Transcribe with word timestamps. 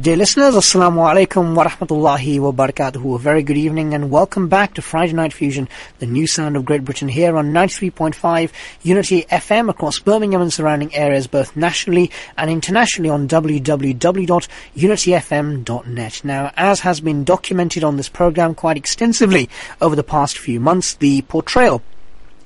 Dear 0.00 0.16
listeners, 0.16 0.54
Assalamu 0.54 1.02
alaikum 1.10 1.56
wa 1.56 1.64
rahmatullahi 1.64 2.38
wa 2.38 2.52
barakatuhu. 2.52 3.16
A 3.16 3.18
very 3.18 3.42
good 3.42 3.56
evening 3.56 3.94
and 3.94 4.12
welcome 4.12 4.46
back 4.46 4.74
to 4.74 4.80
Friday 4.80 5.12
Night 5.12 5.32
Fusion, 5.32 5.68
the 5.98 6.06
new 6.06 6.28
sound 6.28 6.56
of 6.56 6.64
Great 6.64 6.84
Britain 6.84 7.08
here 7.08 7.36
on 7.36 7.50
93.5 7.50 8.52
Unity 8.84 9.24
FM 9.24 9.68
across 9.68 9.98
Birmingham 9.98 10.40
and 10.40 10.52
surrounding 10.52 10.94
areas, 10.94 11.26
both 11.26 11.56
nationally 11.56 12.12
and 12.36 12.48
internationally 12.48 13.10
on 13.10 13.26
www.unityfm.net. 13.26 16.20
Now, 16.22 16.52
as 16.56 16.80
has 16.80 17.00
been 17.00 17.24
documented 17.24 17.82
on 17.82 17.96
this 17.96 18.08
program 18.08 18.54
quite 18.54 18.76
extensively 18.76 19.50
over 19.80 19.96
the 19.96 20.04
past 20.04 20.38
few 20.38 20.60
months, 20.60 20.94
the 20.94 21.22
portrayal 21.22 21.82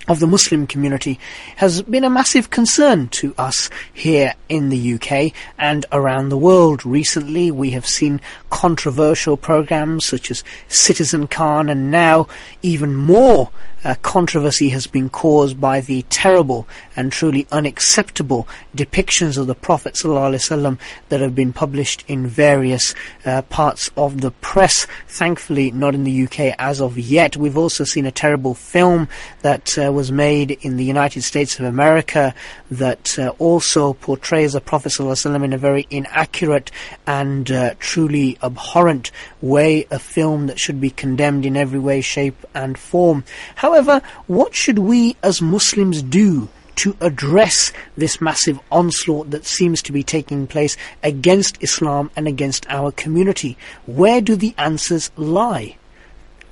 of 0.08 0.20
the 0.20 0.26
Muslim 0.26 0.66
community 0.66 1.18
has 1.56 1.82
been 1.82 2.04
a 2.04 2.10
massive 2.10 2.50
concern 2.50 3.08
to 3.08 3.34
us 3.38 3.70
here 3.92 4.34
in 4.48 4.68
the 4.68 4.94
UK 4.94 5.32
and 5.58 5.86
around 5.92 6.28
the 6.28 6.36
world. 6.36 6.84
Recently, 6.84 7.50
we 7.50 7.70
have 7.70 7.86
seen 7.86 8.20
controversial 8.50 9.36
programs 9.36 10.04
such 10.04 10.30
as 10.30 10.42
Citizen 10.68 11.28
Khan 11.28 11.68
and 11.68 11.90
now 11.90 12.26
even 12.62 12.94
more 12.94 13.50
uh, 13.84 13.94
controversy 14.02 14.68
has 14.68 14.86
been 14.86 15.08
caused 15.08 15.60
by 15.60 15.80
the 15.80 16.02
terrible 16.02 16.68
and 16.94 17.10
truly 17.10 17.46
unacceptable 17.50 18.46
depictions 18.76 19.36
of 19.36 19.46
the 19.46 19.54
Prophet 19.54 19.94
ﷺ 19.94 20.78
that 21.08 21.20
have 21.20 21.34
been 21.34 21.52
published 21.52 22.04
in 22.06 22.26
various 22.26 22.94
uh, 23.24 23.42
parts 23.42 23.90
of 23.96 24.20
the 24.20 24.30
press. 24.30 24.86
Thankfully, 25.08 25.70
not 25.70 25.94
in 25.94 26.04
the 26.04 26.24
UK 26.24 26.54
as 26.58 26.80
of 26.80 26.98
yet. 26.98 27.36
We've 27.36 27.58
also 27.58 27.84
seen 27.84 28.06
a 28.06 28.12
terrible 28.12 28.54
film 28.54 29.08
that 29.42 29.76
uh, 29.78 29.91
was 29.92 30.10
made 30.10 30.50
in 30.62 30.76
the 30.76 30.84
United 30.84 31.22
States 31.22 31.58
of 31.58 31.64
America 31.64 32.34
that 32.70 33.18
uh, 33.18 33.32
also 33.38 33.92
portrays 33.92 34.54
the 34.54 34.60
Prophet 34.60 34.90
ﷺ 34.90 35.44
in 35.44 35.52
a 35.52 35.58
very 35.58 35.86
inaccurate 35.90 36.70
and 37.06 37.50
uh, 37.50 37.74
truly 37.78 38.38
abhorrent 38.42 39.10
way, 39.40 39.86
a 39.90 39.98
film 39.98 40.46
that 40.46 40.58
should 40.58 40.80
be 40.80 40.90
condemned 40.90 41.44
in 41.44 41.56
every 41.56 41.78
way, 41.78 42.00
shape, 42.00 42.44
and 42.54 42.78
form. 42.78 43.24
However, 43.56 44.00
what 44.26 44.54
should 44.54 44.78
we 44.78 45.16
as 45.22 45.42
Muslims 45.42 46.02
do 46.02 46.48
to 46.76 46.96
address 47.00 47.72
this 47.96 48.20
massive 48.20 48.58
onslaught 48.70 49.30
that 49.30 49.44
seems 49.44 49.82
to 49.82 49.92
be 49.92 50.02
taking 50.02 50.46
place 50.46 50.76
against 51.02 51.62
Islam 51.62 52.10
and 52.16 52.26
against 52.26 52.66
our 52.68 52.90
community? 52.92 53.58
Where 53.86 54.20
do 54.20 54.36
the 54.36 54.54
answers 54.56 55.10
lie? 55.16 55.76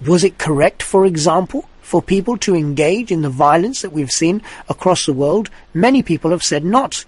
Was 0.06 0.24
it 0.24 0.38
correct, 0.38 0.82
for 0.82 1.04
example, 1.04 1.68
for 1.90 2.00
people 2.00 2.36
to 2.38 2.54
engage 2.54 3.10
in 3.10 3.22
the 3.22 3.28
violence 3.28 3.82
that 3.82 3.90
we've 3.90 4.12
seen 4.12 4.40
across 4.68 5.06
the 5.06 5.12
world? 5.12 5.50
Many 5.74 6.04
people 6.04 6.30
have 6.30 6.44
said 6.44 6.64
not. 6.64 7.04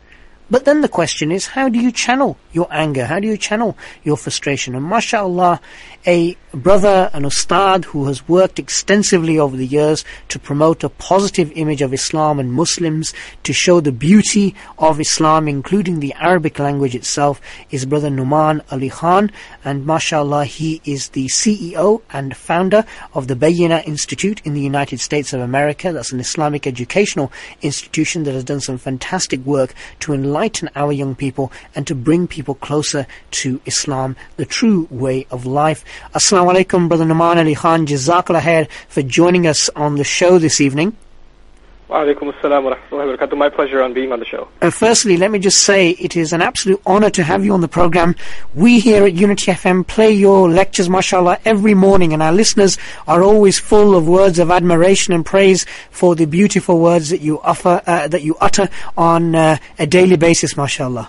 But 0.50 0.64
then 0.64 0.80
the 0.80 0.88
question 0.88 1.30
is, 1.30 1.46
how 1.46 1.68
do 1.68 1.78
you 1.78 1.92
channel 1.92 2.36
your 2.52 2.66
anger? 2.68 3.06
How 3.06 3.20
do 3.20 3.28
you 3.28 3.36
channel 3.36 3.78
your 4.02 4.16
frustration? 4.16 4.74
And 4.74 4.84
mashallah, 4.84 5.60
a 6.04 6.36
brother, 6.54 7.10
an 7.12 7.24
ustad 7.24 7.84
who 7.86 8.06
has 8.06 8.28
worked 8.28 8.58
extensively 8.58 9.38
over 9.38 9.56
the 9.56 9.66
years 9.66 10.04
to 10.28 10.38
promote 10.38 10.84
a 10.84 10.88
positive 10.88 11.50
image 11.54 11.80
of 11.80 11.94
Islam 11.94 12.38
and 12.38 12.52
Muslims, 12.52 13.14
to 13.42 13.52
show 13.52 13.80
the 13.80 13.92
beauty 13.92 14.54
of 14.78 15.00
Islam, 15.00 15.48
including 15.48 16.00
the 16.00 16.12
Arabic 16.14 16.58
language 16.58 16.94
itself, 16.94 17.40
is 17.70 17.86
brother 17.86 18.10
Nouman 18.10 18.60
Ali 18.70 18.90
Khan. 18.90 19.30
And 19.64 19.86
mashallah, 19.86 20.44
he 20.44 20.80
is 20.84 21.10
the 21.10 21.26
CEO 21.26 22.02
and 22.10 22.36
founder 22.36 22.84
of 23.14 23.28
the 23.28 23.36
Bayyinah 23.36 23.86
Institute 23.86 24.42
in 24.44 24.54
the 24.54 24.60
United 24.60 25.00
States 25.00 25.32
of 25.32 25.40
America. 25.40 25.92
That's 25.92 26.12
an 26.12 26.20
Islamic 26.20 26.66
educational 26.66 27.32
institution 27.62 28.24
that 28.24 28.34
has 28.34 28.44
done 28.44 28.60
some 28.60 28.78
fantastic 28.78 29.40
work 29.40 29.74
to 30.00 30.12
enlighten 30.12 30.68
our 30.76 30.92
young 30.92 31.14
people 31.14 31.50
and 31.74 31.86
to 31.86 31.94
bring 31.94 32.26
people 32.26 32.54
closer 32.56 33.06
to 33.30 33.60
Islam, 33.64 34.16
the 34.36 34.44
true 34.44 34.86
way 34.90 35.26
of 35.30 35.46
life. 35.46 35.84
Assalamu 36.42 36.64
alaikum, 36.64 36.88
Brother 36.88 37.04
Nouman 37.04 37.36
Ali 37.36 37.54
Khan. 37.54 37.86
Jazakallah 37.86 38.40
khair 38.40 38.68
for 38.88 39.00
joining 39.02 39.46
us 39.46 39.68
on 39.76 39.94
the 39.94 40.02
show 40.02 40.38
this 40.38 40.60
evening. 40.60 40.96
Walaikum 41.88 42.32
assalam 42.32 42.64
wa 42.64 42.74
rahmatullahi 42.74 42.90
wa 42.90 43.16
barakatuh. 43.16 43.36
My 43.38 43.48
pleasure 43.48 43.80
on 43.80 43.94
being 43.94 44.10
on 44.10 44.18
the 44.18 44.24
show. 44.26 44.48
Uh, 44.60 44.70
firstly, 44.70 45.16
let 45.16 45.30
me 45.30 45.38
just 45.38 45.58
say 45.62 45.90
it 45.90 46.16
is 46.16 46.32
an 46.32 46.42
absolute 46.42 46.82
honor 46.84 47.10
to 47.10 47.22
have 47.22 47.44
you 47.44 47.52
on 47.52 47.60
the 47.60 47.68
program. 47.68 48.16
We 48.54 48.80
here 48.80 49.04
at 49.04 49.12
Unity 49.12 49.52
FM 49.52 49.86
play 49.86 50.10
your 50.10 50.50
lectures, 50.50 50.90
mashallah, 50.90 51.38
every 51.44 51.74
morning, 51.74 52.12
and 52.12 52.20
our 52.20 52.32
listeners 52.32 52.76
are 53.06 53.22
always 53.22 53.60
full 53.60 53.94
of 53.94 54.08
words 54.08 54.40
of 54.40 54.50
admiration 54.50 55.14
and 55.14 55.24
praise 55.24 55.64
for 55.92 56.16
the 56.16 56.24
beautiful 56.24 56.80
words 56.80 57.10
that 57.10 57.20
you 57.20 57.40
offer, 57.42 57.80
uh, 57.86 58.08
that 58.08 58.22
you 58.22 58.34
utter 58.40 58.68
on 58.96 59.36
uh, 59.36 59.58
a 59.78 59.86
daily 59.86 60.16
basis, 60.16 60.56
mashallah. 60.56 61.08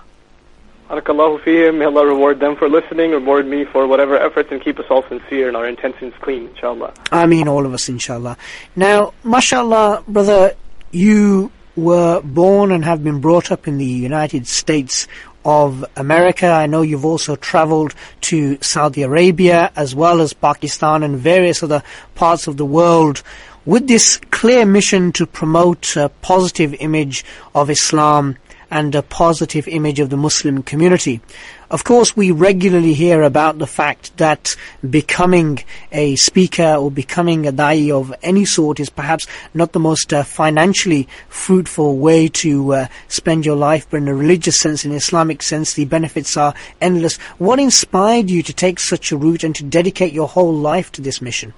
Barakallahu 0.94 1.42
fihim. 1.42 1.80
May 1.80 1.86
Allah 1.86 2.06
reward 2.06 2.40
them 2.40 2.56
for 2.56 2.70
listening, 2.70 3.12
reward 3.12 3.48
me 3.48 3.66
for 3.66 3.88
whatever 3.88 4.16
efforts, 4.16 4.52
and 4.52 4.62
keep 4.62 4.78
us 4.78 4.86
all 4.92 5.02
sincere 5.10 5.48
and 5.48 5.58
our 5.58 5.68
intentions 5.68 6.14
clean, 6.22 6.50
inshallah. 6.50 6.94
I 7.12 7.26
mean, 7.26 7.48
all 7.48 7.66
of 7.66 7.74
us, 7.74 7.90
inshallah. 7.90 8.38
Now, 8.76 9.16
mashallah, 9.24 10.04
brother, 10.08 10.54
you 10.92 11.52
were 11.76 12.22
born 12.22 12.72
and 12.72 12.86
have 12.86 13.04
been 13.04 13.22
brought 13.22 13.52
up 13.52 13.68
in 13.68 13.80
the 13.80 13.86
United 13.86 14.46
States 14.46 15.08
of 15.44 15.84
America. 15.96 16.46
I 16.46 16.68
know 16.68 16.84
you've 16.84 17.06
also 17.06 17.38
traveled 17.38 17.96
to 18.30 18.60
Saudi 18.62 19.02
Arabia 19.02 19.72
as 19.76 19.96
well 19.96 20.22
as 20.22 20.34
Pakistan 20.34 21.02
and 21.02 21.18
various 21.18 21.64
other 21.64 21.82
parts 22.14 22.46
of 22.46 22.58
the 22.58 22.66
world 22.66 23.24
with 23.66 23.88
this 23.88 24.18
clear 24.30 24.66
mission 24.66 25.12
to 25.14 25.26
promote 25.26 25.96
a 25.96 26.10
positive 26.22 26.76
image 26.76 27.26
of 27.56 27.70
Islam 27.70 28.38
and 28.74 28.96
a 28.96 29.04
positive 29.04 29.68
image 29.68 30.00
of 30.00 30.10
the 30.10 30.18
Muslim 30.18 30.64
community. 30.64 31.22
Of 31.70 31.84
course, 31.84 32.18
we 32.18 32.32
regularly 32.32 32.96
hear 32.96 33.22
about 33.22 33.60
the 33.60 33.68
fact 33.68 34.18
that 34.18 34.56
becoming 34.90 35.60
a 35.92 36.16
speaker 36.16 36.74
or 36.74 36.90
becoming 36.90 37.46
a 37.46 37.52
da'i 37.52 37.92
of 37.92 38.12
any 38.24 38.46
sort 38.46 38.80
is 38.80 38.90
perhaps 38.90 39.28
not 39.54 39.74
the 39.74 39.80
most 39.80 40.12
uh, 40.12 40.24
financially 40.24 41.08
fruitful 41.30 42.00
way 42.00 42.28
to 42.30 42.74
uh, 42.74 42.88
spend 43.10 43.46
your 43.46 43.56
life, 43.56 43.86
but 43.92 43.98
in 43.98 44.08
a 44.08 44.16
religious 44.16 44.60
sense, 44.60 44.84
in 44.86 44.92
Islamic 44.92 45.44
sense, 45.44 45.76
the 45.76 45.86
benefits 45.86 46.36
are 46.36 46.56
endless. 46.82 47.18
What 47.38 47.60
inspired 47.60 48.32
you 48.32 48.42
to 48.42 48.54
take 48.54 48.80
such 48.80 49.12
a 49.12 49.18
route 49.18 49.44
and 49.44 49.56
to 49.56 49.64
dedicate 49.64 50.14
your 50.14 50.28
whole 50.28 50.54
life 50.54 50.92
to 50.94 51.02
this 51.02 51.22
mission? 51.22 51.54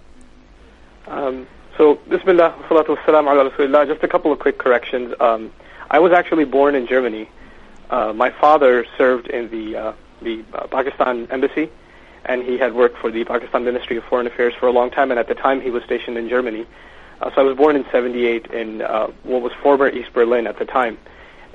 Um, 1.07 1.47
so, 1.77 1.95
Bismillah, 2.09 2.55
salatu 2.67 2.97
wassalam 2.97 3.31
ala 3.31 3.49
Rasulillah. 3.49 3.87
Just 3.87 4.03
a 4.03 4.07
couple 4.09 4.33
of 4.33 4.39
quick 4.39 4.57
corrections. 4.57 5.13
Um, 5.21 5.51
I 5.89 5.99
was 5.99 6.11
actually 6.11 6.45
born 6.45 6.75
in 6.75 6.87
Germany. 6.87 7.29
Uh, 7.89 8.13
my 8.13 8.31
father 8.31 8.85
served 8.97 9.27
in 9.27 9.49
the 9.49 9.75
uh, 9.75 9.93
the 10.21 10.43
uh, 10.53 10.67
Pakistan 10.67 11.27
embassy, 11.29 11.69
and 12.25 12.41
he 12.43 12.57
had 12.57 12.73
worked 12.73 12.97
for 12.97 13.11
the 13.11 13.23
Pakistan 13.23 13.63
Ministry 13.63 13.97
of 13.97 14.03
Foreign 14.05 14.27
Affairs 14.27 14.53
for 14.59 14.67
a 14.67 14.71
long 14.71 14.89
time. 14.89 15.11
And 15.11 15.19
at 15.19 15.27
the 15.27 15.35
time, 15.35 15.61
he 15.61 15.69
was 15.69 15.83
stationed 15.83 16.17
in 16.17 16.27
Germany. 16.27 16.65
Uh, 17.21 17.29
so 17.33 17.41
I 17.41 17.43
was 17.43 17.55
born 17.55 17.75
in 17.75 17.85
'78 17.91 18.47
in 18.47 18.81
uh, 18.81 19.07
what 19.23 19.41
was 19.41 19.53
former 19.61 19.87
East 19.87 20.13
Berlin 20.13 20.47
at 20.47 20.57
the 20.57 20.65
time. 20.65 20.97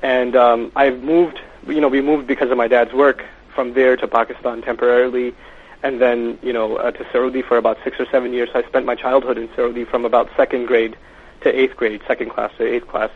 And 0.03 0.37
um, 0.37 0.73
I 0.77 0.91
moved. 0.91 1.41
You 1.67 1.81
know, 1.81 1.89
we 1.89 2.01
moved 2.01 2.27
because 2.27 2.51
of 2.51 2.57
my 2.57 2.69
dad's 2.69 2.93
work 2.93 3.25
from 3.55 3.75
there 3.75 3.97
to 3.97 4.07
Pakistan 4.07 4.63
temporarily, 4.63 5.35
and 5.83 6.01
then 6.01 6.39
you 6.43 6.53
know 6.53 6.77
uh, 6.77 6.93
to 6.93 7.07
Saudi 7.13 7.43
for 7.43 7.57
about 7.57 7.79
six 7.83 7.99
or 7.99 8.07
seven 8.07 8.33
years. 8.33 8.51
So 8.53 8.61
I 8.61 8.63
spent 8.63 8.87
my 8.87 8.95
childhood 8.95 9.37
in 9.37 9.49
Saudi 9.57 9.85
from 9.85 10.05
about 10.05 10.31
second 10.37 10.67
grade 10.67 10.97
to 11.41 11.49
eighth 11.59 11.77
grade, 11.77 12.01
second 12.07 12.31
class 12.31 12.53
to 12.59 12.65
eighth 12.65 12.87
class 12.87 13.11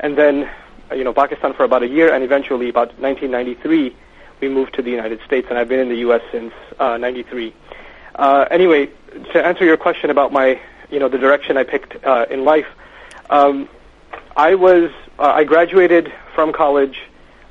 and 0.00 0.16
then 0.16 0.48
you 0.94 1.04
know 1.04 1.12
Pakistan 1.12 1.54
for 1.54 1.64
about 1.64 1.82
a 1.82 1.88
year, 1.88 2.12
and 2.12 2.22
eventually 2.22 2.68
about 2.68 2.88
1993 2.98 3.94
we 4.40 4.48
moved 4.48 4.74
to 4.74 4.82
the 4.82 4.90
United 4.90 5.20
States, 5.24 5.46
and 5.48 5.58
I've 5.58 5.68
been 5.68 5.80
in 5.80 5.88
the 5.88 5.96
U.S. 5.96 6.22
since 6.30 6.52
uh, 6.78 6.96
'93. 6.96 7.54
Uh, 8.14 8.46
anyway, 8.50 8.90
to 9.32 9.44
answer 9.44 9.64
your 9.64 9.76
question 9.76 10.10
about 10.10 10.32
my 10.32 10.60
you 10.90 10.98
know 10.98 11.08
the 11.08 11.18
direction 11.18 11.56
I 11.56 11.64
picked 11.64 12.04
uh, 12.04 12.26
in 12.30 12.44
life, 12.44 12.66
um, 13.30 13.68
I 14.36 14.54
was 14.54 14.90
uh, 15.18 15.22
I 15.22 15.44
graduated 15.44 16.12
from 16.34 16.52
college. 16.52 17.00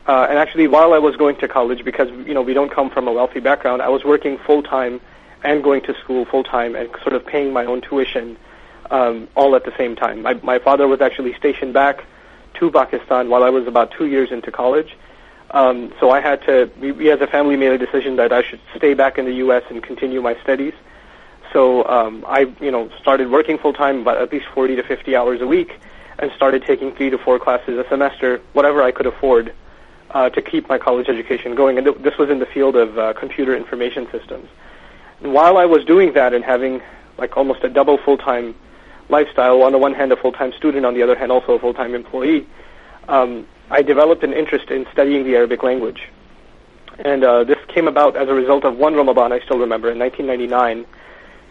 Uh, 0.07 0.27
and 0.29 0.37
actually, 0.37 0.67
while 0.67 0.93
I 0.93 0.99
was 0.99 1.15
going 1.15 1.35
to 1.37 1.47
college, 1.47 1.83
because 1.83 2.09
you 2.27 2.35
know 2.35 2.43
we 2.43 2.53
don't 2.53 2.71
come 2.71 2.91
from 2.91 3.07
a 3.07 3.11
wealthy 3.11 3.39
background, 3.39 3.81
I 3.81 3.89
was 3.89 4.03
working 4.03 4.37
full 4.37 4.61
time 4.61 5.01
and 5.43 5.63
going 5.63 5.81
to 5.83 5.95
school 5.99 6.25
full 6.25 6.43
time 6.43 6.75
and 6.75 6.89
sort 7.01 7.13
of 7.13 7.25
paying 7.25 7.53
my 7.53 7.65
own 7.65 7.81
tuition 7.81 8.37
um, 8.91 9.27
all 9.35 9.55
at 9.55 9.65
the 9.65 9.73
same 9.77 9.95
time. 9.95 10.21
My, 10.21 10.33
my 10.35 10.59
father 10.59 10.87
was 10.87 11.01
actually 11.01 11.33
stationed 11.33 11.73
back 11.73 12.03
to 12.55 12.71
Pakistan 12.71 13.29
while 13.29 13.43
I 13.43 13.49
was 13.49 13.67
about 13.67 13.91
two 13.91 14.05
years 14.05 14.31
into 14.31 14.51
college. 14.51 14.95
Um, 15.51 15.93
so 15.99 16.09
I 16.09 16.19
had 16.19 16.41
to, 16.43 16.69
we, 16.79 16.91
we 16.91 17.11
as 17.11 17.21
a 17.21 17.27
family 17.27 17.55
made 17.55 17.71
a 17.71 17.77
decision 17.77 18.15
that 18.17 18.33
I 18.33 18.41
should 18.41 18.59
stay 18.75 18.93
back 18.93 19.17
in 19.17 19.25
the 19.25 19.33
U.S. 19.45 19.63
and 19.69 19.81
continue 19.81 20.21
my 20.21 20.35
studies. 20.41 20.73
So 21.53 21.85
um, 21.87 22.25
I, 22.27 22.53
you 22.59 22.71
know, 22.71 22.89
started 22.99 23.29
working 23.31 23.57
full 23.57 23.73
time, 23.73 24.01
about 24.01 24.17
at 24.17 24.31
least 24.31 24.47
40 24.53 24.75
to 24.75 24.83
50 24.83 25.15
hours 25.15 25.41
a 25.41 25.47
week, 25.47 25.79
and 26.19 26.31
started 26.35 26.63
taking 26.63 26.93
three 26.95 27.09
to 27.09 27.17
four 27.17 27.39
classes 27.39 27.77
a 27.77 27.87
semester, 27.87 28.41
whatever 28.53 28.81
I 28.81 28.91
could 28.91 29.05
afford, 29.05 29.53
uh, 30.11 30.29
to 30.29 30.41
keep 30.41 30.67
my 30.67 30.77
college 30.77 31.07
education 31.07 31.55
going. 31.55 31.77
And 31.77 31.85
th- 31.85 31.97
this 31.99 32.17
was 32.17 32.29
in 32.29 32.39
the 32.39 32.45
field 32.45 32.75
of 32.75 32.97
uh, 32.97 33.13
computer 33.13 33.55
information 33.55 34.07
systems. 34.11 34.49
And 35.21 35.33
while 35.33 35.57
I 35.57 35.65
was 35.65 35.85
doing 35.85 36.13
that 36.13 36.33
and 36.33 36.43
having 36.43 36.81
like 37.17 37.37
almost 37.37 37.63
a 37.63 37.69
double 37.69 37.97
full-time 37.97 38.55
lifestyle, 39.09 39.61
on 39.63 39.71
the 39.71 39.77
one 39.77 39.93
hand 39.93 40.11
a 40.11 40.15
full-time 40.15 40.53
student, 40.53 40.85
on 40.85 40.93
the 40.93 41.03
other 41.03 41.15
hand 41.15 41.31
also 41.31 41.53
a 41.53 41.59
full-time 41.59 41.93
employee, 41.93 42.47
um, 43.07 43.47
I 43.69 43.81
developed 43.81 44.23
an 44.23 44.33
interest 44.33 44.69
in 44.69 44.85
studying 44.91 45.23
the 45.23 45.35
Arabic 45.35 45.63
language. 45.63 46.09
And 46.99 47.23
uh, 47.23 47.43
this 47.43 47.57
came 47.67 47.87
about 47.87 48.15
as 48.15 48.29
a 48.29 48.33
result 48.33 48.63
of 48.63 48.77
one 48.77 48.95
Ramadan 48.95 49.31
I 49.31 49.39
still 49.39 49.59
remember 49.59 49.91
in 49.91 49.99
1999 49.99 50.85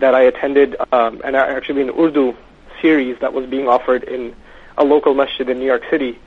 that 0.01 0.15
I 0.15 0.23
attended 0.23 0.77
um, 0.93 1.21
and 1.25 1.37
actually 1.37 1.83
an 1.83 1.91
Urdu 1.91 2.35
series 2.81 3.19
that 3.21 3.33
was 3.33 3.47
being 3.47 3.69
offered 3.69 4.05
in 4.05 4.35
a 4.77 4.85
local 4.85 5.15
masjid 5.15 5.49
in 5.49 5.59
New 5.59 5.67
York 5.67 5.83
City 5.91 6.19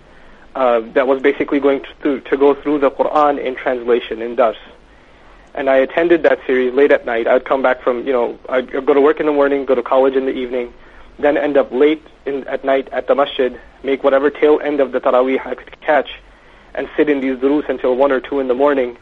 uh, 0.55 0.81
that 0.93 1.07
was 1.07 1.21
basically 1.21 1.59
going 1.59 1.83
to, 2.01 2.19
to 2.21 2.37
go 2.37 2.53
through 2.53 2.79
the 2.79 2.89
Quran 2.91 3.43
in 3.43 3.55
translation 3.55 4.21
in 4.21 4.35
Dars. 4.35 4.57
And 5.53 5.69
I 5.69 5.77
attended 5.77 6.23
that 6.23 6.39
series 6.45 6.73
late 6.73 6.91
at 6.91 7.05
night. 7.05 7.27
I'd 7.27 7.45
come 7.45 7.61
back 7.61 7.81
from, 7.81 8.05
you 8.05 8.13
know, 8.13 8.39
I'd 8.47 8.71
go 8.71 8.93
to 8.93 9.01
work 9.01 9.19
in 9.19 9.25
the 9.25 9.31
morning, 9.31 9.65
go 9.65 9.75
to 9.75 9.83
college 9.83 10.15
in 10.15 10.25
the 10.25 10.31
evening, 10.31 10.73
then 11.19 11.37
end 11.37 11.57
up 11.57 11.71
late 11.71 12.03
in, 12.25 12.47
at 12.47 12.63
night 12.63 12.87
at 12.89 13.07
the 13.07 13.15
masjid, 13.15 13.59
make 13.83 14.03
whatever 14.03 14.29
tail 14.29 14.59
end 14.63 14.79
of 14.79 14.91
the 14.91 14.99
Taraweeh 14.99 15.45
I 15.45 15.55
could 15.55 15.79
catch, 15.81 16.09
and 16.75 16.87
sit 16.95 17.09
in 17.09 17.21
these 17.21 17.39
durus 17.39 17.65
until 17.69 17.95
1 17.95 18.11
or 18.11 18.19
2 18.19 18.39
in 18.39 18.47
the 18.47 18.53
morning, 18.53 18.97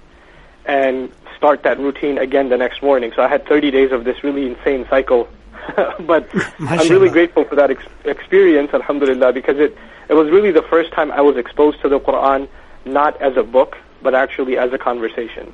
and 0.66 1.12
start 1.36 1.64
that 1.64 1.80
routine 1.80 2.18
again 2.18 2.50
the 2.50 2.58
next 2.58 2.82
morning. 2.82 3.12
So 3.16 3.22
I 3.22 3.28
had 3.28 3.46
30 3.46 3.72
days 3.72 3.92
of 3.92 4.04
this 4.04 4.24
really 4.24 4.48
insane 4.48 4.86
cycle. 4.90 5.28
but 6.02 6.30
I'm 6.60 6.88
really 6.90 7.10
grateful 7.10 7.44
for 7.44 7.56
that 7.56 7.72
ex- 7.72 7.86
experience, 8.04 8.74
alhamdulillah, 8.74 9.34
because 9.34 9.58
it, 9.58 9.76
it 10.10 10.14
was 10.14 10.30
really 10.30 10.52
the 10.52 10.62
first 10.62 10.92
time 10.92 11.12
I 11.12 11.22
was 11.22 11.38
exposed 11.38 11.82
to 11.82 11.90
the 11.90 12.00
Quran 12.00 12.48
not 12.86 13.20
as 13.22 13.36
a 13.36 13.44
book, 13.44 13.78
but 14.02 14.14
actually 14.14 14.58
as 14.58 14.72
a 14.74 14.78
conversation. 14.78 15.52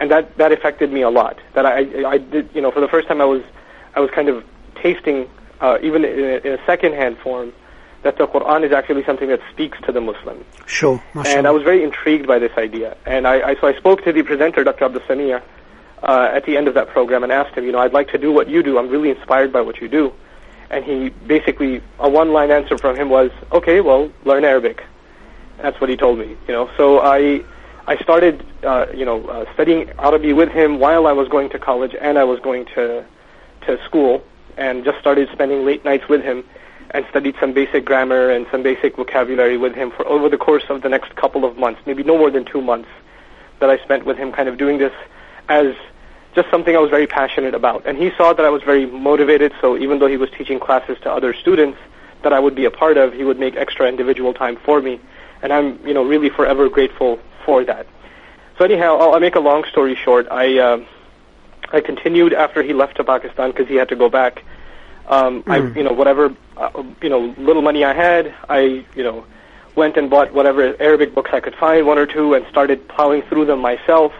And 0.00 0.10
that, 0.10 0.36
that 0.38 0.52
affected 0.52 0.92
me 0.92 1.02
a 1.02 1.10
lot. 1.10 1.38
That 1.54 1.66
I, 1.66 2.08
I 2.08 2.18
did, 2.18 2.50
you 2.52 2.60
know, 2.60 2.70
for 2.70 2.80
the 2.80 2.88
first 2.88 3.08
time 3.08 3.20
I 3.20 3.24
was, 3.24 3.42
I 3.94 4.00
was 4.00 4.10
kind 4.10 4.28
of 4.28 4.44
tasting 4.74 5.28
uh, 5.60 5.78
even 5.82 6.04
in 6.04 6.18
a, 6.18 6.46
in 6.46 6.52
a 6.58 6.66
second-hand 6.66 7.18
form, 7.18 7.52
that 8.02 8.16
the 8.16 8.26
Quran 8.26 8.64
is 8.64 8.72
actually 8.72 9.04
something 9.04 9.28
that 9.28 9.40
speaks 9.52 9.78
to 9.82 9.92
the 9.92 10.00
Muslim. 10.00 10.44
Sure. 10.66 11.02
And 11.26 11.46
I 11.46 11.50
was 11.50 11.62
very 11.62 11.82
intrigued 11.82 12.26
by 12.26 12.38
this 12.38 12.52
idea. 12.56 12.96
And 13.06 13.26
I, 13.26 13.50
I 13.50 13.54
so 13.60 13.66
I 13.66 13.76
spoke 13.76 14.04
to 14.04 14.12
the 14.12 14.22
presenter, 14.22 14.62
Dr. 14.62 14.84
Abdul 14.84 15.02
Samia, 15.02 15.42
uh, 16.02 16.30
at 16.32 16.44
the 16.44 16.56
end 16.56 16.68
of 16.68 16.74
that 16.74 16.88
program 16.88 17.24
and 17.24 17.32
asked 17.32 17.56
him, 17.56 17.64
you 17.64 17.72
know, 17.72 17.80
I'd 17.80 17.92
like 17.92 18.08
to 18.12 18.18
do 18.18 18.32
what 18.32 18.48
you 18.48 18.62
do. 18.62 18.78
I'm 18.78 18.88
really 18.88 19.10
inspired 19.10 19.52
by 19.52 19.62
what 19.62 19.80
you 19.80 19.88
do. 19.88 20.12
And 20.70 20.84
he 20.84 21.08
basically, 21.08 21.82
a 21.98 22.08
one-line 22.08 22.50
answer 22.50 22.78
from 22.78 22.94
him 22.94 23.08
was, 23.08 23.30
okay, 23.52 23.80
well, 23.80 24.12
learn 24.24 24.44
Arabic. 24.44 24.84
That's 25.60 25.80
what 25.80 25.90
he 25.90 25.96
told 25.96 26.18
me, 26.18 26.36
you 26.46 26.54
know. 26.54 26.70
So 26.76 27.00
I, 27.00 27.42
I 27.86 27.96
started, 27.96 28.44
uh, 28.62 28.86
you 28.94 29.04
know, 29.04 29.26
uh, 29.26 29.52
studying 29.54 29.90
Arabic 29.98 30.36
with 30.36 30.50
him 30.50 30.78
while 30.78 31.06
I 31.06 31.12
was 31.12 31.26
going 31.28 31.48
to 31.50 31.58
college 31.58 31.96
and 32.00 32.16
I 32.16 32.24
was 32.24 32.38
going 32.40 32.66
to, 32.76 33.04
to 33.62 33.84
school 33.84 34.22
and 34.58 34.84
just 34.84 34.98
started 34.98 35.28
spending 35.32 35.64
late 35.64 35.84
nights 35.84 36.08
with 36.08 36.22
him 36.22 36.44
and 36.90 37.06
studied 37.10 37.36
some 37.40 37.52
basic 37.52 37.84
grammar 37.84 38.30
and 38.30 38.46
some 38.50 38.62
basic 38.62 38.96
vocabulary 38.96 39.56
with 39.56 39.74
him 39.74 39.90
for 39.90 40.06
over 40.06 40.28
the 40.28 40.36
course 40.36 40.64
of 40.68 40.82
the 40.82 40.88
next 40.88 41.14
couple 41.16 41.44
of 41.44 41.56
months, 41.56 41.80
maybe 41.86 42.02
no 42.02 42.18
more 42.18 42.30
than 42.30 42.44
two 42.44 42.60
months 42.60 42.88
that 43.60 43.70
I 43.70 43.78
spent 43.84 44.04
with 44.04 44.16
him 44.16 44.32
kind 44.32 44.48
of 44.48 44.58
doing 44.58 44.78
this 44.78 44.92
as 45.48 45.74
just 46.34 46.50
something 46.50 46.74
I 46.74 46.78
was 46.78 46.90
very 46.90 47.06
passionate 47.06 47.54
about. 47.54 47.86
And 47.86 47.96
he 47.98 48.10
saw 48.16 48.32
that 48.32 48.44
I 48.44 48.50
was 48.50 48.62
very 48.62 48.86
motivated, 48.86 49.52
so 49.60 49.76
even 49.76 49.98
though 49.98 50.06
he 50.06 50.16
was 50.16 50.30
teaching 50.30 50.60
classes 50.60 50.98
to 51.02 51.10
other 51.10 51.34
students 51.34 51.78
that 52.22 52.32
I 52.32 52.38
would 52.40 52.54
be 52.54 52.64
a 52.64 52.70
part 52.70 52.96
of, 52.96 53.12
he 53.12 53.24
would 53.24 53.38
make 53.38 53.56
extra 53.56 53.88
individual 53.88 54.34
time 54.34 54.56
for 54.56 54.80
me. 54.80 55.00
And 55.42 55.52
I'm, 55.52 55.84
you 55.86 55.94
know, 55.94 56.04
really 56.04 56.30
forever 56.30 56.68
grateful 56.68 57.20
for 57.44 57.64
that. 57.64 57.86
So 58.56 58.64
anyhow, 58.64 58.98
I'll, 58.98 59.14
I'll 59.14 59.20
make 59.20 59.36
a 59.36 59.40
long 59.40 59.64
story 59.64 59.94
short. 59.94 60.26
I, 60.30 60.58
uh, 60.58 60.84
I 61.72 61.80
continued 61.80 62.32
after 62.32 62.62
he 62.62 62.72
left 62.72 62.96
to 62.96 63.04
Pakistan 63.04 63.50
because 63.50 63.68
he 63.68 63.74
had 63.74 63.88
to 63.90 63.96
go 63.96 64.08
back. 64.08 64.44
Um, 65.06 65.42
mm. 65.42 65.50
I, 65.50 65.60
hmm. 65.60 65.78
you 65.78 65.84
know, 65.84 65.92
whatever, 65.92 66.34
uh, 66.56 66.82
you 67.02 67.08
know, 67.08 67.34
little 67.38 67.62
money 67.62 67.84
I 67.84 67.94
had, 67.94 68.34
I, 68.48 68.84
you 68.94 69.02
know, 69.02 69.24
went 69.74 69.96
and 69.96 70.10
bought 70.10 70.32
whatever 70.32 70.76
Arabic 70.80 71.14
books 71.14 71.30
I 71.32 71.40
could 71.40 71.54
find, 71.54 71.86
one 71.86 71.98
or 71.98 72.06
two, 72.06 72.34
and 72.34 72.46
started 72.48 72.86
plowing 72.88 73.22
through 73.22 73.46
them 73.46 73.60
myself. 73.60 74.12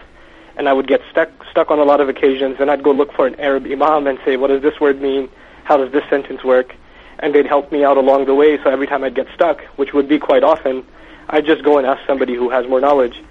And 0.57 0.67
I 0.67 0.73
would 0.73 0.87
get 0.87 1.01
stuck 1.11 1.29
stuck 1.51 1.71
on 1.71 1.79
a 1.79 1.83
lot 1.83 2.01
of 2.01 2.09
occasions, 2.09 2.57
and 2.59 2.69
I'd 2.71 2.83
go 2.83 2.91
look 2.91 3.13
for 3.13 3.27
an 3.27 3.39
Arab 3.39 3.65
imam 3.65 4.07
and 4.07 4.19
say, 4.25 4.37
what 4.37 4.47
does 4.47 4.61
this 4.61 4.79
word 4.79 5.01
mean? 5.01 5.29
How 5.63 5.77
does 5.77 5.91
this 5.91 6.03
sentence 6.09 6.43
work? 6.43 6.75
And 7.19 7.35
they'd 7.35 7.45
help 7.45 7.71
me 7.71 7.83
out 7.83 7.97
along 7.97 8.25
the 8.25 8.33
way. 8.33 8.57
So 8.63 8.69
every 8.69 8.87
time 8.87 9.03
I'd 9.03 9.15
get 9.15 9.27
stuck, 9.33 9.61
which 9.77 9.93
would 9.93 10.07
be 10.07 10.19
quite 10.19 10.43
often, 10.43 10.85
I'd 11.29 11.45
just 11.45 11.63
go 11.63 11.77
and 11.77 11.85
ask 11.85 12.05
somebody 12.07 12.33
who 12.33 12.49
has 12.49 12.67
more 12.67 12.81
knowledge, 12.81 13.21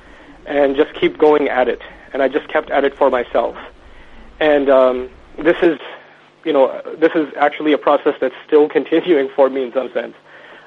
and 0.47 0.77
just 0.77 0.95
keep 0.95 1.19
going 1.19 1.49
at 1.49 1.69
it. 1.69 1.83
And 2.13 2.23
I 2.23 2.29
just 2.29 2.49
kept 2.49 2.71
at 2.71 2.85
it 2.85 2.97
for 2.97 3.11
myself. 3.11 3.57
And 4.41 4.69
um, 4.69 5.11
this 5.39 5.57
is, 5.63 5.79
you 6.45 6.53
know, 6.53 6.81
this 6.97 7.13
is 7.15 7.33
actually 7.37 7.73
a 7.73 7.79
process 7.79 8.15
that's 8.21 8.35
still 8.47 8.69
continuing 8.79 9.29
for 9.35 9.49
me 9.51 9.65
in 9.65 9.73
some 9.73 9.93
sense. 9.93 10.15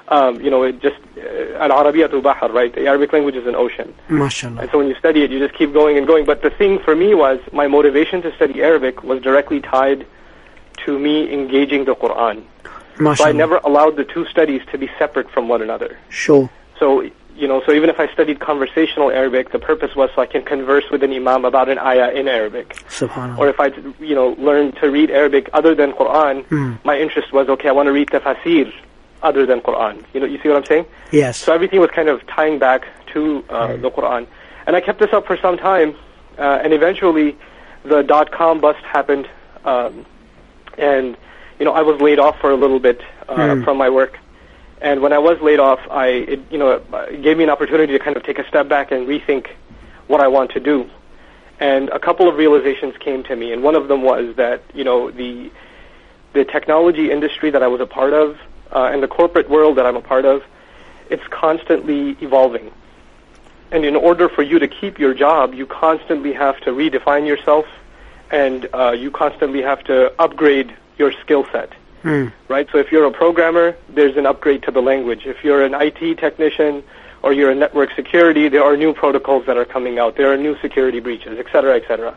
Um, 0.08 0.40
you 0.42 0.50
know, 0.50 0.62
it 0.62 0.80
just 0.82 0.98
uh, 1.16 1.56
al-Arabiyatu 1.58 2.22
bahr, 2.22 2.50
right? 2.50 2.74
The 2.74 2.86
Arabic 2.86 3.12
language 3.12 3.36
is 3.36 3.46
an 3.46 3.54
ocean. 3.54 3.94
MashaAllah. 4.08 4.60
And 4.62 4.70
so 4.70 4.78
when 4.78 4.88
you 4.88 4.94
study 4.96 5.22
it, 5.22 5.30
you 5.30 5.38
just 5.38 5.54
keep 5.54 5.72
going 5.72 5.96
and 5.96 6.06
going. 6.06 6.26
But 6.26 6.42
the 6.42 6.50
thing 6.50 6.80
for 6.80 6.94
me 6.94 7.14
was 7.14 7.40
my 7.52 7.66
motivation 7.66 8.20
to 8.22 8.34
study 8.34 8.62
Arabic 8.62 9.02
was 9.02 9.22
directly 9.22 9.60
tied 9.60 10.06
to 10.84 10.98
me 10.98 11.32
engaging 11.32 11.84
the 11.84 11.94
Quran. 11.94 12.44
MashaAllah. 12.96 13.16
So 13.16 13.24
I 13.24 13.32
never 13.32 13.56
allowed 13.58 13.96
the 13.96 14.04
two 14.04 14.26
studies 14.26 14.60
to 14.72 14.76
be 14.76 14.90
separate 14.98 15.30
from 15.30 15.48
one 15.48 15.62
another. 15.62 15.96
Sure. 16.10 16.50
So 16.78 17.08
you 17.36 17.48
know, 17.48 17.62
so 17.64 17.72
even 17.72 17.88
if 17.88 17.98
I 17.98 18.12
studied 18.12 18.40
conversational 18.40 19.10
Arabic, 19.10 19.52
the 19.52 19.58
purpose 19.58 19.96
was 19.96 20.10
so 20.14 20.22
I 20.22 20.26
can 20.26 20.42
converse 20.42 20.84
with 20.90 21.02
an 21.02 21.12
imam 21.12 21.44
about 21.44 21.68
an 21.68 21.78
ayah 21.78 22.10
in 22.10 22.28
Arabic. 22.28 22.74
Subhanallah. 22.88 23.38
Or 23.38 23.48
if 23.48 23.58
I, 23.58 23.66
you 24.00 24.14
know, 24.14 24.30
learn 24.38 24.72
to 24.72 24.90
read 24.90 25.10
Arabic 25.10 25.48
other 25.52 25.74
than 25.74 25.92
Quran, 25.92 26.44
mm. 26.46 26.84
my 26.84 26.98
interest 26.98 27.32
was, 27.32 27.48
okay, 27.48 27.68
I 27.68 27.72
want 27.72 27.86
to 27.86 27.92
read 27.92 28.08
tafsir 28.08 28.72
other 29.22 29.46
than 29.46 29.60
Quran. 29.60 30.04
You 30.12 30.20
know, 30.20 30.26
you 30.26 30.40
see 30.42 30.48
what 30.48 30.58
I'm 30.58 30.66
saying? 30.66 30.86
Yes. 31.10 31.38
So 31.38 31.52
everything 31.52 31.80
was 31.80 31.90
kind 31.90 32.08
of 32.08 32.26
tying 32.26 32.58
back 32.58 32.86
to 33.12 33.44
uh, 33.48 33.68
mm. 33.68 33.82
the 33.82 33.90
Quran. 33.90 34.26
And 34.66 34.76
I 34.76 34.80
kept 34.80 34.98
this 34.98 35.12
up 35.12 35.26
for 35.26 35.36
some 35.36 35.56
time, 35.56 35.96
uh, 36.38 36.60
and 36.62 36.72
eventually 36.72 37.36
the 37.84 38.02
dot-com 38.02 38.60
bust 38.60 38.82
happened, 38.84 39.28
um, 39.64 40.06
and, 40.78 41.16
you 41.58 41.64
know, 41.64 41.72
I 41.72 41.82
was 41.82 42.00
laid 42.00 42.18
off 42.18 42.38
for 42.40 42.50
a 42.50 42.56
little 42.56 42.78
bit 42.78 43.00
uh, 43.28 43.34
mm. 43.34 43.64
from 43.64 43.76
my 43.76 43.90
work. 43.90 44.18
And 44.82 45.00
when 45.00 45.12
I 45.12 45.18
was 45.18 45.40
laid 45.40 45.60
off, 45.60 45.78
I 45.90 46.06
it, 46.08 46.40
you 46.50 46.58
know 46.58 46.72
it 46.72 47.22
gave 47.22 47.38
me 47.38 47.44
an 47.44 47.50
opportunity 47.50 47.92
to 47.92 48.00
kind 48.00 48.16
of 48.16 48.24
take 48.24 48.40
a 48.40 48.46
step 48.48 48.68
back 48.68 48.90
and 48.90 49.06
rethink 49.06 49.46
what 50.08 50.20
I 50.20 50.26
want 50.26 50.50
to 50.52 50.60
do. 50.60 50.90
And 51.60 51.88
a 51.90 52.00
couple 52.00 52.28
of 52.28 52.36
realizations 52.36 52.96
came 52.98 53.22
to 53.24 53.36
me, 53.36 53.52
and 53.52 53.62
one 53.62 53.76
of 53.76 53.86
them 53.86 54.02
was 54.02 54.34
that 54.36 54.60
you 54.74 54.82
know 54.82 55.10
the 55.10 55.52
the 56.32 56.44
technology 56.44 57.12
industry 57.12 57.50
that 57.50 57.62
I 57.62 57.68
was 57.68 57.80
a 57.80 57.86
part 57.86 58.12
of 58.12 58.36
uh, 58.72 58.90
and 58.92 59.02
the 59.02 59.08
corporate 59.08 59.48
world 59.48 59.78
that 59.78 59.86
I'm 59.86 59.96
a 59.96 60.02
part 60.02 60.24
of, 60.24 60.42
it's 61.10 61.26
constantly 61.28 62.16
evolving. 62.20 62.72
And 63.70 63.84
in 63.84 63.96
order 63.96 64.28
for 64.28 64.42
you 64.42 64.58
to 64.58 64.68
keep 64.68 64.98
your 64.98 65.14
job, 65.14 65.54
you 65.54 65.66
constantly 65.66 66.32
have 66.32 66.60
to 66.62 66.70
redefine 66.70 67.26
yourself, 67.26 67.66
and 68.30 68.68
uh, 68.74 68.90
you 68.92 69.10
constantly 69.10 69.62
have 69.62 69.84
to 69.84 70.12
upgrade 70.20 70.76
your 70.98 71.12
skill 71.12 71.46
set. 71.52 71.72
Mm. 72.02 72.32
Right? 72.48 72.68
So 72.72 72.78
if 72.78 72.90
you're 72.90 73.04
a 73.04 73.10
programmer, 73.10 73.76
there's 73.88 74.16
an 74.16 74.26
upgrade 74.26 74.62
to 74.64 74.70
the 74.70 74.82
language. 74.82 75.26
If 75.26 75.44
you're 75.44 75.64
an 75.64 75.74
IT 75.74 76.18
technician 76.18 76.82
or 77.22 77.32
you're 77.32 77.50
a 77.50 77.54
network 77.54 77.90
security, 77.94 78.48
there 78.48 78.64
are 78.64 78.76
new 78.76 78.92
protocols 78.92 79.46
that 79.46 79.56
are 79.56 79.64
coming 79.64 79.98
out. 79.98 80.16
There 80.16 80.32
are 80.32 80.36
new 80.36 80.58
security 80.60 81.00
breaches, 81.00 81.38
et 81.38 81.46
cetera, 81.52 81.76
et 81.76 81.84
cetera. 81.86 82.16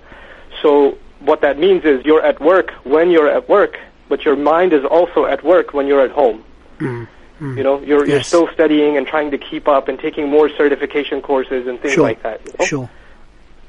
So 0.62 0.98
what 1.20 1.42
that 1.42 1.60
means 1.60 1.86
is 1.86 2.04
you're 2.06 2.24
at 2.24 2.40
work 2.42 2.72
when 2.84 3.12
you're 3.12 3.30
at 3.30 3.48
work, 3.48 3.80
but 4.10 4.26
your 4.26 4.36
mind 4.36 4.74
is 4.74 4.84
also 4.84 5.26
at 5.26 5.44
work 5.44 5.74
when 5.74 5.88
you're 5.88 6.02
at 6.02 6.12
home. 6.12 6.44
Mm. 6.80 7.08
Mm. 7.40 7.58
You 7.58 7.64
know, 7.64 7.82
you're 7.82 8.06
yes. 8.06 8.10
you're 8.10 8.24
still 8.24 8.50
studying 8.54 8.98
and 8.98 9.06
trying 9.06 9.32
to 9.32 9.38
keep 9.38 9.68
up 9.68 9.88
and 9.88 10.00
taking 10.00 10.30
more 10.30 10.50
certification 10.50 11.22
courses 11.22 11.68
and 11.68 11.80
things 11.80 11.94
sure. 11.94 12.04
like 12.04 12.24
that. 12.24 12.42
You 12.46 12.54
know? 12.60 12.66
Sure. 12.66 12.90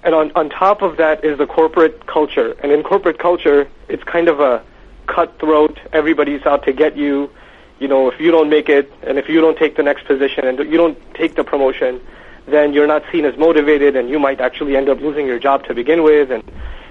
And 0.04 0.14
on 0.14 0.30
on 0.36 0.50
top 0.50 0.82
of 0.82 0.98
that 0.98 1.24
is 1.24 1.36
the 1.38 1.46
corporate 1.46 2.06
culture. 2.06 2.56
And 2.62 2.70
in 2.70 2.82
corporate 2.84 3.18
culture, 3.18 3.68
it's 3.88 4.04
kind 4.04 4.28
of 4.28 4.40
a 4.40 4.62
cutthroat. 5.06 5.78
Everybody's 5.92 6.44
out 6.46 6.64
to 6.64 6.72
get 6.72 6.96
you. 6.96 7.30
You 7.78 7.88
know, 7.88 8.10
if 8.10 8.18
you 8.20 8.30
don't 8.30 8.48
make 8.48 8.68
it, 8.68 8.90
and 9.02 9.18
if 9.18 9.28
you 9.28 9.40
don't 9.40 9.58
take 9.58 9.76
the 9.76 9.82
next 9.82 10.06
position, 10.06 10.46
and 10.46 10.58
you 10.58 10.76
don't 10.76 10.98
take 11.14 11.34
the 11.34 11.44
promotion, 11.44 12.00
then 12.46 12.72
you're 12.72 12.86
not 12.86 13.02
seen 13.12 13.24
as 13.24 13.36
motivated, 13.36 13.96
and 13.96 14.08
you 14.08 14.18
might 14.18 14.40
actually 14.40 14.76
end 14.76 14.88
up 14.88 15.00
losing 15.00 15.26
your 15.26 15.38
job 15.38 15.64
to 15.66 15.74
begin 15.74 16.02
with. 16.02 16.30
And 16.30 16.42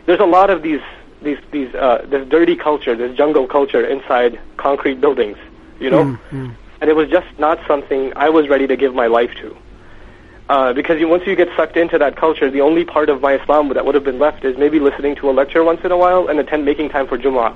there's 0.06 0.20
a 0.20 0.26
lot 0.26 0.50
of 0.50 0.62
these 0.62 0.82
these 1.22 1.40
these 1.52 1.74
uh, 1.74 2.06
this 2.08 2.28
dirty 2.28 2.56
culture, 2.56 2.96
this 2.96 3.16
jungle 3.18 3.48
culture 3.48 3.86
inside 3.86 4.40
concrete 4.58 5.02
buildings. 5.02 5.38
You 5.80 5.90
know, 5.90 6.04
mm-hmm. 6.06 6.52
and 6.82 6.90
it 6.90 6.96
was 6.96 7.10
just 7.10 7.28
not 7.40 7.60
something 7.68 8.14
I 8.16 8.30
was 8.30 8.48
ready 8.48 8.68
to 8.68 8.78
give 8.78 8.94
my 8.94 9.08
life 9.08 9.34
to. 9.36 9.58
Uh, 10.48 10.74
because 10.74 11.00
you, 11.00 11.08
once 11.08 11.26
you 11.26 11.36
get 11.36 11.50
sucked 11.56 11.76
into 11.76 11.98
that 11.98 12.16
culture, 12.16 12.52
the 12.52 12.62
only 12.62 12.86
part 12.86 13.10
of 13.10 13.20
my 13.20 13.34
Islam 13.34 13.70
that 13.70 13.84
would 13.84 13.96
have 13.96 14.04
been 14.04 14.20
left 14.20 14.46
is 14.46 14.56
maybe 14.58 14.80
listening 14.80 15.16
to 15.16 15.30
a 15.30 15.34
lecture 15.34 15.64
once 15.64 15.82
in 15.84 15.92
a 15.92 15.98
while 15.98 16.28
and 16.28 16.40
attend 16.40 16.64
making 16.64 16.90
time 16.90 17.08
for 17.08 17.18
Jumu'ah. 17.18 17.56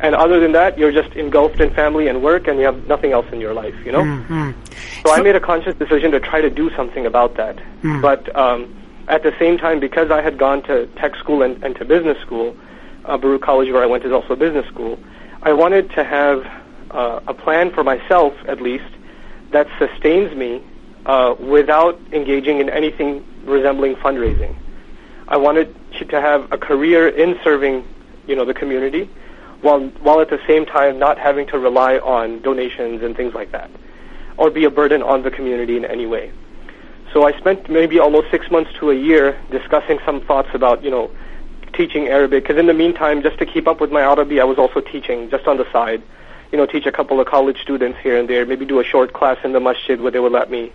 And 0.00 0.14
other 0.14 0.40
than 0.40 0.52
that, 0.52 0.78
you're 0.78 0.92
just 0.92 1.14
engulfed 1.16 1.60
in 1.60 1.72
family 1.72 2.08
and 2.08 2.22
work, 2.22 2.48
and 2.48 2.58
you 2.58 2.66
have 2.66 2.86
nothing 2.86 3.12
else 3.12 3.26
in 3.32 3.40
your 3.40 3.54
life, 3.54 3.74
you 3.84 3.92
know? 3.92 4.02
Mm-hmm. 4.02 4.50
So, 4.52 5.08
so, 5.08 5.14
I 5.14 5.22
made 5.22 5.36
a 5.36 5.40
conscious 5.40 5.74
decision 5.76 6.10
to 6.12 6.20
try 6.20 6.40
to 6.40 6.50
do 6.50 6.70
something 6.76 7.06
about 7.06 7.36
that. 7.36 7.56
Mm. 7.82 8.02
But 8.02 8.34
um, 8.36 8.74
at 9.08 9.22
the 9.22 9.34
same 9.38 9.56
time, 9.56 9.80
because 9.80 10.10
I 10.10 10.20
had 10.20 10.36
gone 10.38 10.62
to 10.64 10.86
tech 10.96 11.16
school 11.16 11.42
and, 11.42 11.62
and 11.64 11.74
to 11.76 11.84
business 11.84 12.18
school, 12.20 12.56
uh, 13.04 13.16
Baruch 13.16 13.42
College, 13.42 13.70
where 13.70 13.82
I 13.82 13.86
went, 13.86 14.04
is 14.04 14.12
also 14.12 14.34
a 14.34 14.36
business 14.36 14.66
school. 14.66 14.98
I 15.42 15.52
wanted 15.52 15.90
to 15.92 16.04
have 16.04 16.46
uh, 16.90 17.20
a 17.26 17.34
plan 17.34 17.70
for 17.70 17.84
myself, 17.84 18.34
at 18.46 18.60
least, 18.60 18.92
that 19.52 19.68
sustains 19.78 20.36
me 20.36 20.62
uh, 21.06 21.34
without 21.38 21.98
engaging 22.12 22.58
in 22.58 22.68
anything 22.68 23.24
resembling 23.44 23.94
fundraising. 23.96 24.54
I 25.28 25.36
wanted 25.36 25.74
to 26.08 26.20
have 26.20 26.50
a 26.52 26.58
career 26.58 27.08
in 27.08 27.38
serving, 27.42 27.86
you 28.26 28.36
know, 28.36 28.44
the 28.44 28.54
community, 28.54 29.08
while 29.62 29.80
while 30.02 30.20
at 30.20 30.30
the 30.30 30.40
same 30.46 30.66
time 30.66 30.98
not 30.98 31.18
having 31.18 31.46
to 31.48 31.58
rely 31.58 31.98
on 31.98 32.42
donations 32.42 33.02
and 33.02 33.16
things 33.16 33.34
like 33.34 33.52
that, 33.52 33.70
or 34.36 34.50
be 34.50 34.64
a 34.64 34.70
burden 34.70 35.02
on 35.02 35.22
the 35.22 35.30
community 35.30 35.76
in 35.76 35.84
any 35.84 36.06
way. 36.06 36.32
So 37.12 37.26
I 37.26 37.36
spent 37.38 37.70
maybe 37.70 37.98
almost 37.98 38.30
six 38.30 38.50
months 38.50 38.70
to 38.78 38.90
a 38.90 38.94
year 38.94 39.40
discussing 39.50 39.98
some 40.04 40.20
thoughts 40.20 40.50
about, 40.52 40.84
you 40.84 40.90
know, 40.90 41.10
teaching 41.72 42.08
Arabic. 42.08 42.44
Because 42.44 42.58
in 42.58 42.66
the 42.66 42.74
meantime, 42.74 43.22
just 43.22 43.38
to 43.38 43.46
keep 43.46 43.66
up 43.66 43.80
with 43.80 43.90
my 43.90 44.02
Arabic, 44.02 44.38
I 44.38 44.44
was 44.44 44.58
also 44.58 44.80
teaching 44.80 45.30
just 45.30 45.46
on 45.46 45.56
the 45.56 45.70
side. 45.72 46.02
You 46.52 46.58
know, 46.58 46.66
teach 46.66 46.86
a 46.86 46.92
couple 46.92 47.18
of 47.20 47.26
college 47.26 47.60
students 47.60 47.98
here 48.02 48.16
and 48.18 48.28
there. 48.28 48.44
Maybe 48.44 48.66
do 48.66 48.80
a 48.80 48.84
short 48.84 49.12
class 49.12 49.38
in 49.44 49.52
the 49.52 49.60
masjid 49.60 50.00
where 50.00 50.10
they 50.10 50.20
would 50.20 50.32
let 50.32 50.50
me. 50.50 50.72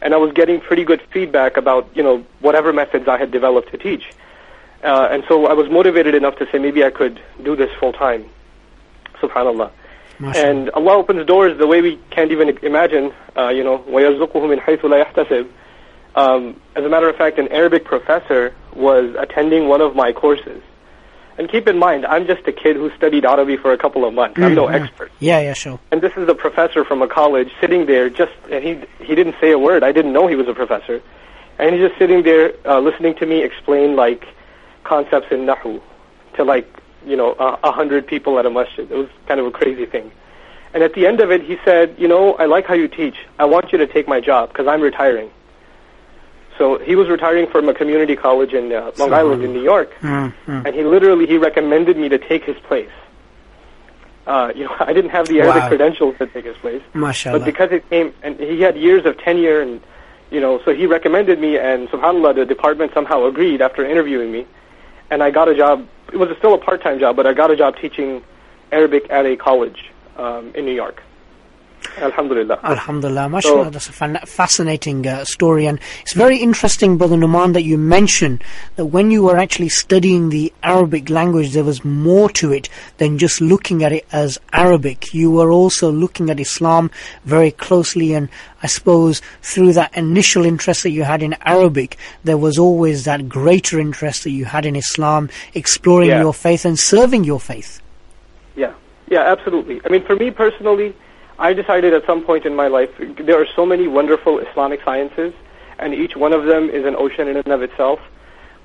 And 0.00 0.14
I 0.14 0.16
was 0.16 0.32
getting 0.32 0.60
pretty 0.60 0.84
good 0.84 1.02
feedback 1.10 1.56
about, 1.56 1.88
you 1.94 2.02
know, 2.02 2.24
whatever 2.40 2.72
methods 2.72 3.08
I 3.08 3.18
had 3.18 3.30
developed 3.30 3.70
to 3.72 3.78
teach. 3.78 4.12
Uh, 4.83 5.07
and 5.11 5.23
so 5.27 5.47
I 5.47 5.53
was 5.53 5.69
motivated 5.69 6.13
enough 6.13 6.37
to 6.37 6.47
say 6.51 6.57
maybe 6.59 6.83
I 6.83 6.89
could 6.89 7.21
do 7.41 7.55
this 7.55 7.69
full 7.79 7.93
time. 7.93 8.25
Subhanallah. 9.21 9.71
Mashallah. 10.19 10.49
And 10.49 10.69
Allah 10.71 10.93
opens 10.97 11.25
doors 11.25 11.57
the 11.57 11.67
way 11.67 11.81
we 11.81 11.97
can't 12.11 12.31
even 12.31 12.49
imagine. 12.63 13.13
Uh, 13.35 13.49
you 13.49 13.63
know, 13.63 13.79
وَيَرْزُقُهُ 13.79 14.33
مِنْ 14.33 14.59
حَيْثُ 14.59 14.79
لَا 14.81 15.05
يَحْتَسِبُ 15.05 15.47
um, 16.15 16.59
as 16.75 16.83
a 16.83 16.89
matter 16.89 17.09
of 17.09 17.15
fact, 17.15 17.39
an 17.39 17.47
Arabic 17.47 17.85
professor 17.85 18.53
was 18.75 19.15
attending 19.17 19.67
one 19.67 19.81
of 19.81 19.95
my 19.95 20.11
courses. 20.11 20.61
And 21.39 21.49
keep 21.49 21.67
in 21.67 21.79
mind, 21.79 22.05
I'm 22.05 22.27
just 22.27 22.47
a 22.47 22.51
kid 22.51 22.75
who 22.75 22.91
studied 22.95 23.25
Arabic 23.25 23.61
for 23.61 23.73
a 23.73 23.77
couple 23.77 24.05
of 24.05 24.13
months. 24.13 24.39
I'm 24.39 24.53
no 24.53 24.67
Mhm. 24.67 24.81
expert. 24.81 25.11
Yeah, 25.19 25.39
yeah, 25.39 25.53
sure. 25.53 25.79
And 25.91 26.01
this 26.01 26.15
is 26.15 26.27
the 26.27 26.35
professor 26.35 26.83
from 26.85 27.01
a 27.01 27.07
college 27.07 27.51
sitting 27.59 27.87
there 27.87 28.09
just, 28.11 28.33
and 28.51 28.63
he, 28.63 28.79
he 29.03 29.15
didn't 29.15 29.35
say 29.41 29.49
a 29.51 29.57
word. 29.57 29.83
I 29.83 29.91
didn't 29.91 30.13
know 30.13 30.27
he 30.27 30.35
was 30.35 30.47
a 30.47 30.53
professor. 30.53 31.01
And 31.57 31.73
he's 31.73 31.87
just 31.87 31.97
sitting 31.97 32.21
there 32.21 32.53
uh, 32.65 32.79
listening 32.79 33.15
to 33.15 33.25
me 33.25 33.41
explain 33.43 33.95
like 33.95 34.27
concepts 34.88 35.28
in 35.30 35.40
Nahu 35.46 35.80
to 36.36 36.44
like, 36.44 36.66
you 37.06 37.16
know, 37.16 37.30
a, 37.38 37.58
a 37.70 37.72
hundred 37.72 38.06
people 38.06 38.38
at 38.38 38.46
a 38.46 38.50
masjid. 38.50 38.90
It 38.90 38.96
was 38.96 39.08
kind 39.26 39.38
of 39.40 39.46
a 39.46 39.50
crazy 39.50 39.86
thing. 39.86 40.10
And 40.74 40.82
at 40.82 40.92
the 40.94 41.06
end 41.06 41.20
of 41.20 41.30
it, 41.30 41.42
he 41.42 41.56
said, 41.64 41.94
you 41.98 42.08
know, 42.08 42.34
I 42.34 42.46
like 42.46 42.66
how 42.66 42.74
you 42.74 42.88
teach. 42.88 43.16
I 43.38 43.44
want 43.44 43.72
you 43.72 43.78
to 43.78 43.86
take 43.86 44.06
my 44.08 44.20
job 44.20 44.48
because 44.50 44.66
I'm 44.66 44.80
retiring. 44.80 45.30
So 46.58 46.78
he 46.78 46.94
was 46.96 47.08
retiring 47.08 47.46
from 47.46 47.68
a 47.68 47.74
community 47.74 48.16
college 48.16 48.52
in 48.52 48.72
uh, 48.72 48.90
Long 48.98 49.12
Island 49.12 49.44
in 49.44 49.52
New 49.52 49.62
York 49.62 49.90
Mm, 50.00 50.34
mm. 50.46 50.66
and 50.66 50.74
he 50.74 50.82
literally 50.82 51.24
he 51.26 51.38
recommended 51.38 51.96
me 51.96 52.08
to 52.08 52.18
take 52.18 52.42
his 52.44 52.56
place. 52.68 52.90
Uh, 54.26 54.52
you 54.54 54.64
know, 54.64 54.74
I 54.80 54.92
didn't 54.92 55.10
have 55.10 55.28
the 55.28 55.40
Arabic 55.40 55.62
Wow. 55.62 55.68
credentials 55.68 56.18
to 56.18 56.26
take 56.26 56.44
his 56.44 56.56
place, 56.56 56.82
Mashallah. 56.94 57.38
but 57.38 57.44
because 57.46 57.70
it 57.72 57.88
came, 57.88 58.12
and 58.22 58.38
he 58.38 58.60
had 58.60 58.76
years 58.76 59.06
of 59.06 59.16
tenure, 59.18 59.60
and 59.60 59.80
you 60.30 60.40
know, 60.40 60.60
so 60.64 60.74
he 60.74 60.86
recommended 60.86 61.38
me, 61.40 61.56
and 61.56 61.88
Subhanallah, 61.88 62.34
the 62.34 62.44
department 62.44 62.92
somehow 62.92 63.24
agreed 63.24 63.62
after 63.62 63.84
interviewing 63.86 64.30
me, 64.32 64.46
and 65.10 65.22
I 65.22 65.30
got 65.30 65.48
a 65.48 65.56
job. 65.56 65.86
It 66.12 66.16
was 66.16 66.28
still 66.38 66.54
a 66.54 66.58
part-time 66.58 66.98
job, 66.98 67.16
but 67.16 67.26
I 67.26 67.32
got 67.32 67.50
a 67.50 67.56
job 67.56 67.76
teaching 67.76 68.22
Arabic 68.72 69.10
at 69.10 69.26
a 69.26 69.36
college 69.36 69.90
um, 70.16 70.52
in 70.54 70.64
New 70.64 70.74
York. 70.74 71.02
Alhamdulillah. 72.02 72.58
Alhamdulillah, 72.62 73.28
mashallah, 73.28 73.70
that's 73.70 73.88
a 73.88 73.92
fan- 73.92 74.20
fascinating 74.26 75.06
uh, 75.06 75.24
story, 75.24 75.66
and 75.66 75.78
it's 76.02 76.12
very 76.12 76.38
interesting, 76.38 76.96
Brother 76.98 77.16
Nouman, 77.16 77.52
that 77.54 77.62
you 77.64 77.76
mentioned 77.78 78.42
that 78.76 78.86
when 78.86 79.10
you 79.10 79.22
were 79.24 79.36
actually 79.36 79.68
studying 79.68 80.28
the 80.30 80.52
Arabic 80.62 81.10
language, 81.10 81.52
there 81.52 81.64
was 81.64 81.84
more 81.84 82.28
to 82.30 82.52
it 82.52 82.68
than 82.98 83.18
just 83.18 83.40
looking 83.40 83.82
at 83.84 83.92
it 83.92 84.06
as 84.12 84.38
Arabic. 84.52 85.12
You 85.12 85.30
were 85.30 85.50
also 85.50 85.90
looking 85.90 86.30
at 86.30 86.40
Islam 86.40 86.90
very 87.24 87.50
closely, 87.50 88.14
and 88.14 88.28
I 88.62 88.66
suppose 88.66 89.20
through 89.42 89.72
that 89.74 89.96
initial 89.96 90.44
interest 90.44 90.82
that 90.84 90.90
you 90.90 91.04
had 91.04 91.22
in 91.22 91.34
Arabic, 91.42 91.96
there 92.24 92.38
was 92.38 92.58
always 92.58 93.04
that 93.04 93.28
greater 93.28 93.78
interest 93.78 94.24
that 94.24 94.30
you 94.30 94.44
had 94.44 94.66
in 94.66 94.76
Islam, 94.76 95.28
exploring 95.54 96.08
Yeah. 96.10 96.20
your 96.20 96.34
faith 96.34 96.64
and 96.64 96.78
serving 96.78 97.24
your 97.24 97.40
faith. 97.40 97.80
Yeah, 98.56 98.72
yeah, 99.08 99.20
absolutely. 99.20 99.80
I 99.84 99.88
mean, 99.88 100.04
for 100.04 100.16
me 100.16 100.30
personally, 100.30 100.94
I 101.40 101.52
decided 101.52 101.94
at 101.94 102.04
some 102.04 102.24
point 102.24 102.44
in 102.46 102.56
my 102.56 102.66
life 102.66 102.90
there 102.98 103.40
are 103.40 103.46
so 103.54 103.64
many 103.64 103.86
wonderful 103.86 104.40
Islamic 104.40 104.82
sciences, 104.82 105.32
and 105.78 105.94
each 105.94 106.16
one 106.16 106.32
of 106.32 106.46
them 106.46 106.68
is 106.68 106.84
an 106.84 106.96
ocean 106.96 107.28
in 107.28 107.36
and 107.36 107.48
of 107.48 107.62
itself. 107.62 108.00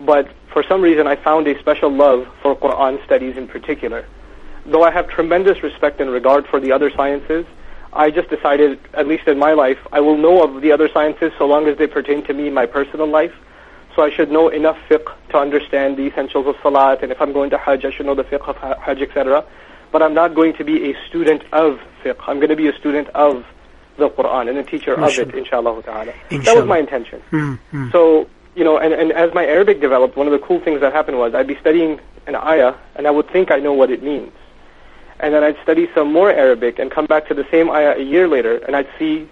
But 0.01 0.27
for 0.48 0.63
some 0.63 0.82
reason, 0.82 1.06
I 1.06 1.15
found 1.15 1.48
a 1.48 1.58
special 1.60 1.92
love 1.92 2.27
for 2.42 2.56
Quran 2.56 3.03
studies 3.06 3.38
in 3.38 3.48
particular. 3.48 4.06
Though 4.65 4.82
I 4.82 4.89
have 4.89 5.08
tremendous 5.08 5.62
respect 5.62 6.01
and 6.01 6.10
regard 6.10 6.48
for 6.48 6.60
the 6.60 6.72
other 6.72 6.89
sciences, 6.89 7.46
I 7.94 8.10
just 8.10 8.30
decided, 8.30 8.80
at 8.96 9.08
least 9.08 9.27
in 9.27 9.38
my 9.38 9.53
life, 9.53 9.77
I 9.92 10.00
will 10.00 10.18
know 10.18 10.42
of 10.42 10.63
the 10.63 10.72
other 10.72 10.89
sciences 10.89 11.32
so 11.38 11.46
long 11.46 11.68
as 11.68 11.77
they 11.77 11.86
pertain 11.86 12.24
to 12.24 12.34
me 12.34 12.48
in 12.48 12.56
my 12.56 12.65
personal 12.65 13.06
life. 13.06 13.36
So 13.96 14.01
I 14.01 14.10
should 14.10 14.32
know 14.32 14.48
enough 14.50 14.80
fiqh 14.89 15.13
to 15.30 15.38
understand 15.38 15.98
the 15.98 16.08
essentials 16.08 16.48
of 16.48 16.56
salat, 16.63 17.03
and 17.03 17.12
if 17.12 17.22
I'm 17.22 17.34
going 17.34 17.51
to 17.51 17.58
Hajj, 17.60 17.86
I 17.86 17.92
should 17.92 18.08
know 18.08 18.15
the 18.15 18.24
fiqh 18.24 18.48
of 18.48 18.58
Hajj, 18.58 19.03
etc. 19.03 19.46
But 19.94 20.02
I'm 20.02 20.16
not 20.16 20.36
going 20.36 20.54
to 20.56 20.64
be 20.66 20.92
a 20.92 20.96
student 21.08 21.44
of 21.54 21.80
fiqh. 22.04 22.18
I'm 22.28 22.38
going 22.38 22.50
to 22.50 22.56
be 22.58 22.68
a 22.68 22.76
student 22.78 23.08
of 23.10 23.46
the 23.98 24.10
Quran 24.10 24.50
and 24.50 24.58
a 24.58 24.64
teacher 24.64 24.96
of 24.96 25.18
it, 25.18 25.36
inshallah 25.36 25.84
ta'ala. 25.84 26.14
That 26.30 26.56
was 26.56 26.66
my 26.66 26.80
intention. 26.80 27.22
Mm, 27.32 27.60
mm. 27.72 27.92
So, 27.92 28.28
you 28.56 28.64
know, 28.64 28.78
and, 28.80 28.92
and 28.92 29.12
as 29.12 29.34
my 29.36 29.46
Arabic 29.46 29.80
developed, 29.80 30.18
one 30.18 30.26
of 30.26 30.34
the 30.34 30.40
cool 30.40 30.60
things 30.60 30.82
that 30.82 30.92
happened 30.94 31.20
was 31.20 31.36
I'd 31.36 31.48
be 31.48 31.58
studying 31.62 32.02
an 32.26 32.36
ayah, 32.36 32.74
and 32.96 33.06
I 33.06 33.12
would 33.12 33.30
think 33.30 33.52
I 33.52 33.60
know 33.60 33.74
what 33.74 33.92
it 33.92 34.02
means. 34.02 34.32
And 35.20 35.34
then 35.34 35.44
I'd 35.44 35.58
study 35.62 35.88
some 35.94 36.12
more 36.12 36.32
Arabic 36.32 36.80
and 36.80 36.90
come 36.90 37.06
back 37.06 37.28
to 37.28 37.36
the 37.36 37.46
same 37.52 37.70
ayah 37.70 37.94
a 37.96 38.04
year 38.04 38.28
later, 38.28 38.58
and 38.66 38.76
I'd 38.76 38.90
see 38.98 39.30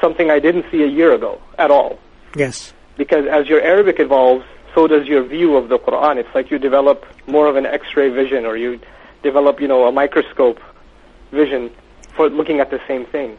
something 0.00 0.30
I 0.32 0.40
didn't 0.40 0.66
see 0.72 0.82
a 0.82 0.88
year 0.88 1.14
ago 1.14 1.40
at 1.58 1.70
all. 1.70 2.00
Yes. 2.34 2.74
Because 2.96 3.26
as 3.26 3.48
your 3.48 3.60
Arabic 3.62 4.00
evolves, 4.00 4.44
so 4.74 4.88
does 4.88 5.06
your 5.06 5.22
view 5.22 5.56
of 5.56 5.68
the 5.68 5.78
Quran. 5.78 6.16
It's 6.16 6.34
like 6.34 6.50
you 6.50 6.58
develop 6.58 7.06
more 7.28 7.46
of 7.46 7.54
an 7.54 7.66
X-ray 7.66 8.08
vision, 8.08 8.46
or 8.46 8.56
you 8.56 8.80
develop, 9.22 9.60
you 9.60 9.68
know, 9.68 9.86
a 9.86 9.92
microscope 9.92 10.60
vision 11.30 11.70
for 12.14 12.28
looking 12.28 12.60
at 12.60 12.70
the 12.70 12.80
same 12.86 13.06
thing. 13.06 13.38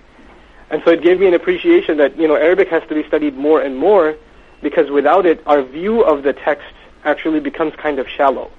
And 0.70 0.82
so 0.84 0.92
it 0.92 1.02
gave 1.02 1.20
me 1.20 1.28
an 1.28 1.34
appreciation 1.34 1.98
that, 1.98 2.18
you 2.18 2.28
know, 2.28 2.36
Arabic 2.36 2.70
has 2.70 2.82
to 2.88 2.96
be 2.96 3.04
studied 3.08 3.36
more 3.36 3.62
and 3.62 3.78
more 3.78 4.16
because 4.62 4.90
without 4.90 5.26
it, 5.26 5.42
our 5.46 5.62
view 5.62 6.02
of 6.02 6.24
the 6.24 6.34
text 6.34 6.74
actually 7.04 7.40
becomes 7.40 7.76
kind 7.76 8.00
of 8.00 8.08
shallow. 8.08 8.50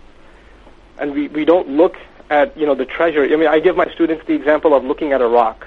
And 0.99 1.13
we, 1.13 1.29
we 1.29 1.45
don't 1.45 1.69
look 1.69 1.97
at, 2.31 2.57
you 2.57 2.67
know, 2.67 2.75
the 2.75 2.85
treasure. 2.85 3.25
I 3.25 3.37
mean, 3.37 3.49
I 3.49 3.59
give 3.59 3.77
my 3.77 3.91
students 3.93 4.25
the 4.27 4.35
example 4.35 4.75
of 4.75 4.85
looking 4.85 5.13
at 5.13 5.21
a 5.21 5.27
rock. 5.27 5.67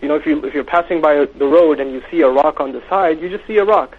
You 0.00 0.08
know, 0.08 0.16
if, 0.16 0.26
you, 0.26 0.44
if 0.44 0.54
you're 0.54 0.64
passing 0.64 1.00
by 1.00 1.24
the 1.24 1.46
road 1.46 1.80
and 1.80 1.90
you 1.92 2.02
see 2.10 2.20
a 2.20 2.28
rock 2.28 2.60
on 2.60 2.72
the 2.72 2.82
side, 2.88 3.20
you 3.20 3.28
just 3.28 3.46
see 3.46 3.56
a 3.56 3.64
rock. 3.64 3.96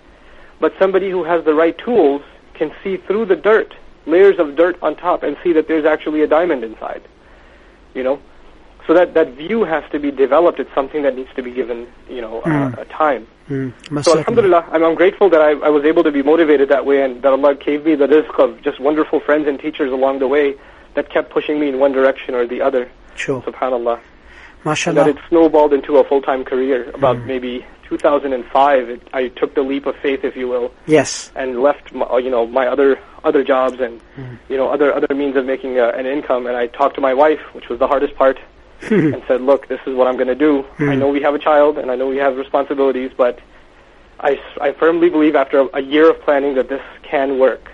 But 0.60 0.74
somebody 0.80 1.10
who 1.10 1.24
has 1.24 1.44
the 1.44 1.54
right 1.54 1.78
tools 1.78 2.22
can 2.54 2.72
see 2.84 2.98
through 2.98 3.26
the 3.26 3.36
dirt, 3.36 3.76
layers 4.06 4.38
of 4.40 4.56
dirt 4.56 4.78
on 4.82 4.96
top, 4.96 5.24
and 5.24 5.36
see 5.44 5.54
that 5.54 5.68
there's 5.68 5.86
actually 5.86 6.22
a 6.22 6.28
diamond 6.28 6.64
inside. 6.64 7.02
You 7.94 8.04
know? 8.04 8.20
So 8.88 8.94
that, 8.94 9.16
that 9.16 9.32
view 9.34 9.64
has 9.64 9.84
to 9.92 10.00
be 10.00 10.12
developed. 10.12 10.60
It's 10.60 10.74
something 10.76 11.02
that 11.04 11.16
needs 11.16 11.30
to 11.36 11.42
be 11.42 11.52
given, 11.52 11.88
you 12.08 12.22
know, 12.22 12.42
Mm. 12.46 12.78
uh, 12.78 12.82
a 12.82 12.86
time. 12.86 13.26
Mm, 13.50 13.74
So 13.88 14.02
certainly. 14.02 14.20
alhamdulillah, 14.20 14.66
I'm, 14.72 14.84
I'm 14.84 14.96
grateful 14.96 15.30
that 15.30 15.42
I, 15.42 15.52
I 15.52 15.70
was 15.70 15.84
able 15.86 16.04
to 16.04 16.12
be 16.12 16.22
motivated 16.22 16.70
that 16.70 16.86
way 16.86 17.02
and 17.02 17.22
that 17.24 17.32
Allah 17.34 17.56
gave 17.56 17.84
me 17.86 17.96
the 17.96 18.06
rizq 18.08 18.38
of 18.38 18.62
just 18.62 18.80
wonderful 18.80 19.20
friends 19.20 19.48
and 19.48 19.60
teachers 19.60 19.92
along 19.92 20.20
the 20.20 20.28
way 20.28 20.56
that 20.94 21.10
kept 21.10 21.32
pushing 21.32 21.60
me 21.60 21.68
in 21.70 21.80
one 21.80 21.94
direction 21.94 22.36
or 22.36 22.46
the 22.46 22.62
other. 22.62 22.90
Sure. 23.16 23.42
Subhanallah. 23.42 24.00
And 24.66 24.98
that 24.98 25.08
it 25.08 25.18
snowballed 25.30 25.74
into 25.74 25.98
a 25.98 26.04
full-time 26.04 26.44
career. 26.44 26.90
About 26.94 27.18
Mm. 27.18 27.26
maybe 27.28 27.66
2005, 27.90 28.90
it, 28.90 29.02
I 29.14 29.28
took 29.30 29.56
the 29.56 29.62
leap 29.62 29.86
of 29.86 29.96
faith, 29.98 30.24
if 30.24 30.36
you 30.36 30.48
will, 30.48 30.72
Yes. 30.88 31.32
and 31.36 31.62
left, 31.62 31.94
my, 31.94 32.18
you 32.18 32.30
know, 32.30 32.46
my 32.46 32.68
other 32.68 33.00
other 33.24 33.44
jobs 33.44 33.80
and 33.80 34.00
Mm. 34.18 34.38
you 34.50 34.58
know 34.58 34.68
other 34.70 34.94
other 34.94 35.14
means 35.16 35.36
of 35.36 35.46
making 35.46 35.80
uh, 35.80 35.92
an 35.96 36.06
income. 36.06 36.46
And 36.48 36.56
I 36.56 36.68
talked 36.68 36.96
to 36.96 37.02
my 37.02 37.14
wife, 37.14 37.40
which 37.54 37.70
was 37.70 37.80
the 37.80 37.88
hardest 37.88 38.16
part, 38.16 38.38
and 38.82 39.22
said, 39.28 39.42
"Look, 39.42 39.68
this 39.68 39.80
is 39.88 39.96
what 39.96 40.08
I'm 40.08 40.16
going 40.16 40.28
to 40.28 40.36
do. 40.50 40.66
I 40.80 40.84
Mm. 40.84 41.00
know 41.00 41.08
we 41.10 41.22
have 41.22 41.34
a 41.36 41.40
child, 41.40 41.78
and 41.78 41.90
I 41.92 41.96
know 41.96 42.08
we 42.08 42.18
have 42.18 42.38
responsibilities, 42.38 43.12
but 43.18 43.40
I, 44.20 44.34
s- 44.34 44.58
I 44.62 44.72
firmly 44.72 45.10
believe 45.10 45.36
after 45.36 45.60
a, 45.62 45.68
a 45.74 45.82
year 45.82 46.10
of 46.10 46.22
planning 46.22 46.54
that 46.56 46.70
this 46.70 46.82
can 47.04 47.40
work." 47.40 47.72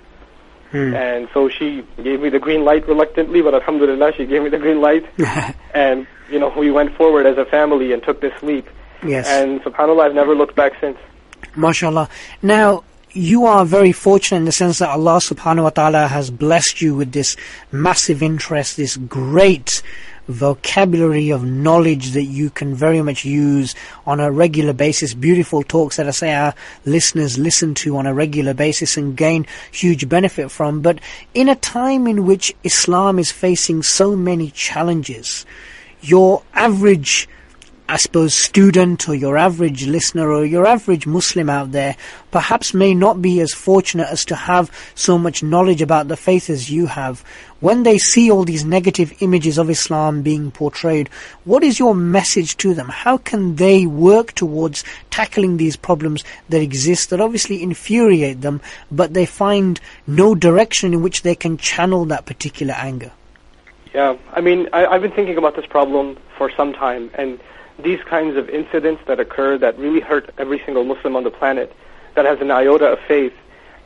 Mm. 0.73 0.95
And 0.95 1.27
so 1.33 1.49
she 1.49 1.83
gave 2.01 2.21
me 2.21 2.29
the 2.29 2.39
green 2.39 2.63
light 2.63 2.87
reluctantly, 2.87 3.41
but 3.41 3.53
alhamdulillah, 3.53 4.13
she 4.15 4.25
gave 4.25 4.41
me 4.41 4.49
the 4.49 4.57
green 4.57 4.79
light. 4.79 5.05
and, 5.73 6.07
you 6.29 6.39
know, 6.39 6.47
we 6.57 6.71
went 6.71 6.95
forward 6.95 7.25
as 7.25 7.37
a 7.37 7.43
family 7.43 7.91
and 7.91 8.01
took 8.01 8.21
this 8.21 8.33
leap. 8.41 8.67
Yes. 9.03 9.27
And 9.27 9.61
subhanAllah, 9.61 10.05
I've 10.05 10.15
never 10.15 10.35
looked 10.35 10.55
back 10.55 10.73
since. 10.79 10.97
MashaAllah. 11.55 12.09
Now, 12.41 12.83
you 13.13 13.45
are 13.45 13.65
very 13.65 13.91
fortunate 13.91 14.39
in 14.39 14.45
the 14.45 14.51
sense 14.51 14.79
that 14.79 14.89
Allah 14.89 15.17
subhanahu 15.17 15.63
wa 15.63 15.69
ta'ala 15.69 16.07
has 16.07 16.31
blessed 16.31 16.81
you 16.81 16.95
with 16.95 17.11
this 17.11 17.35
massive 17.71 18.23
interest, 18.23 18.77
this 18.77 18.95
great 18.95 19.81
vocabulary 20.27 21.29
of 21.29 21.43
knowledge 21.43 22.11
that 22.11 22.23
you 22.23 22.49
can 22.49 22.73
very 22.73 23.01
much 23.01 23.25
use 23.25 23.75
on 24.05 24.19
a 24.19 24.31
regular 24.31 24.71
basis. 24.71 25.13
Beautiful 25.13 25.61
talks 25.63 25.97
that 25.97 26.07
I 26.07 26.11
say 26.11 26.33
our 26.33 26.53
listeners 26.85 27.37
listen 27.37 27.73
to 27.75 27.97
on 27.97 28.07
a 28.07 28.13
regular 28.13 28.53
basis 28.53 28.95
and 28.95 29.17
gain 29.17 29.45
huge 29.71 30.07
benefit 30.07 30.49
from. 30.49 30.81
But 30.81 30.99
in 31.33 31.49
a 31.49 31.55
time 31.55 32.07
in 32.07 32.25
which 32.25 32.55
Islam 32.63 33.19
is 33.19 33.31
facing 33.31 33.83
so 33.83 34.15
many 34.15 34.51
challenges, 34.51 35.45
your 36.01 36.43
average 36.53 37.27
I 37.91 37.97
suppose, 37.97 38.33
student 38.33 39.09
or 39.09 39.15
your 39.15 39.37
average 39.37 39.85
listener 39.85 40.31
or 40.31 40.45
your 40.45 40.65
average 40.65 41.05
Muslim 41.05 41.49
out 41.49 41.73
there 41.73 41.97
perhaps 42.31 42.73
may 42.73 42.93
not 42.93 43.21
be 43.21 43.41
as 43.41 43.51
fortunate 43.51 44.07
as 44.07 44.23
to 44.25 44.35
have 44.35 44.71
so 44.95 45.17
much 45.17 45.43
knowledge 45.43 45.81
about 45.81 46.07
the 46.07 46.15
faith 46.15 46.49
as 46.49 46.71
you 46.71 46.85
have. 46.85 47.19
When 47.59 47.83
they 47.83 47.97
see 47.97 48.31
all 48.31 48.45
these 48.45 48.63
negative 48.63 49.13
images 49.19 49.57
of 49.57 49.69
Islam 49.69 50.21
being 50.21 50.51
portrayed, 50.51 51.09
what 51.43 51.63
is 51.65 51.79
your 51.79 51.93
message 51.93 52.55
to 52.63 52.73
them? 52.73 52.87
How 52.87 53.17
can 53.17 53.57
they 53.57 53.85
work 53.85 54.31
towards 54.35 54.85
tackling 55.09 55.57
these 55.57 55.75
problems 55.75 56.23
that 56.47 56.61
exist 56.61 57.09
that 57.09 57.19
obviously 57.19 57.61
infuriate 57.61 58.39
them, 58.39 58.61
but 58.89 59.13
they 59.13 59.25
find 59.25 59.81
no 60.07 60.33
direction 60.33 60.93
in 60.93 61.01
which 61.01 61.23
they 61.23 61.35
can 61.35 61.57
channel 61.57 62.05
that 62.05 62.25
particular 62.25 62.73
anger? 62.75 63.11
Yeah, 63.93 64.15
I 64.31 64.39
mean, 64.39 64.69
I, 64.71 64.85
I've 64.85 65.01
been 65.01 65.11
thinking 65.11 65.37
about 65.37 65.57
this 65.57 65.65
problem 65.65 66.17
for 66.37 66.49
some 66.55 66.71
time, 66.71 67.11
and 67.15 67.37
these 67.79 68.01
kinds 68.03 68.37
of 68.37 68.49
incidents 68.49 69.01
that 69.07 69.19
occur 69.19 69.57
that 69.57 69.77
really 69.77 69.99
hurt 69.99 70.29
every 70.37 70.61
single 70.65 70.83
Muslim 70.83 71.15
on 71.15 71.23
the 71.23 71.31
planet 71.31 71.73
that 72.15 72.25
has 72.25 72.39
an 72.41 72.51
iota 72.51 72.85
of 72.85 72.99
faith, 73.07 73.33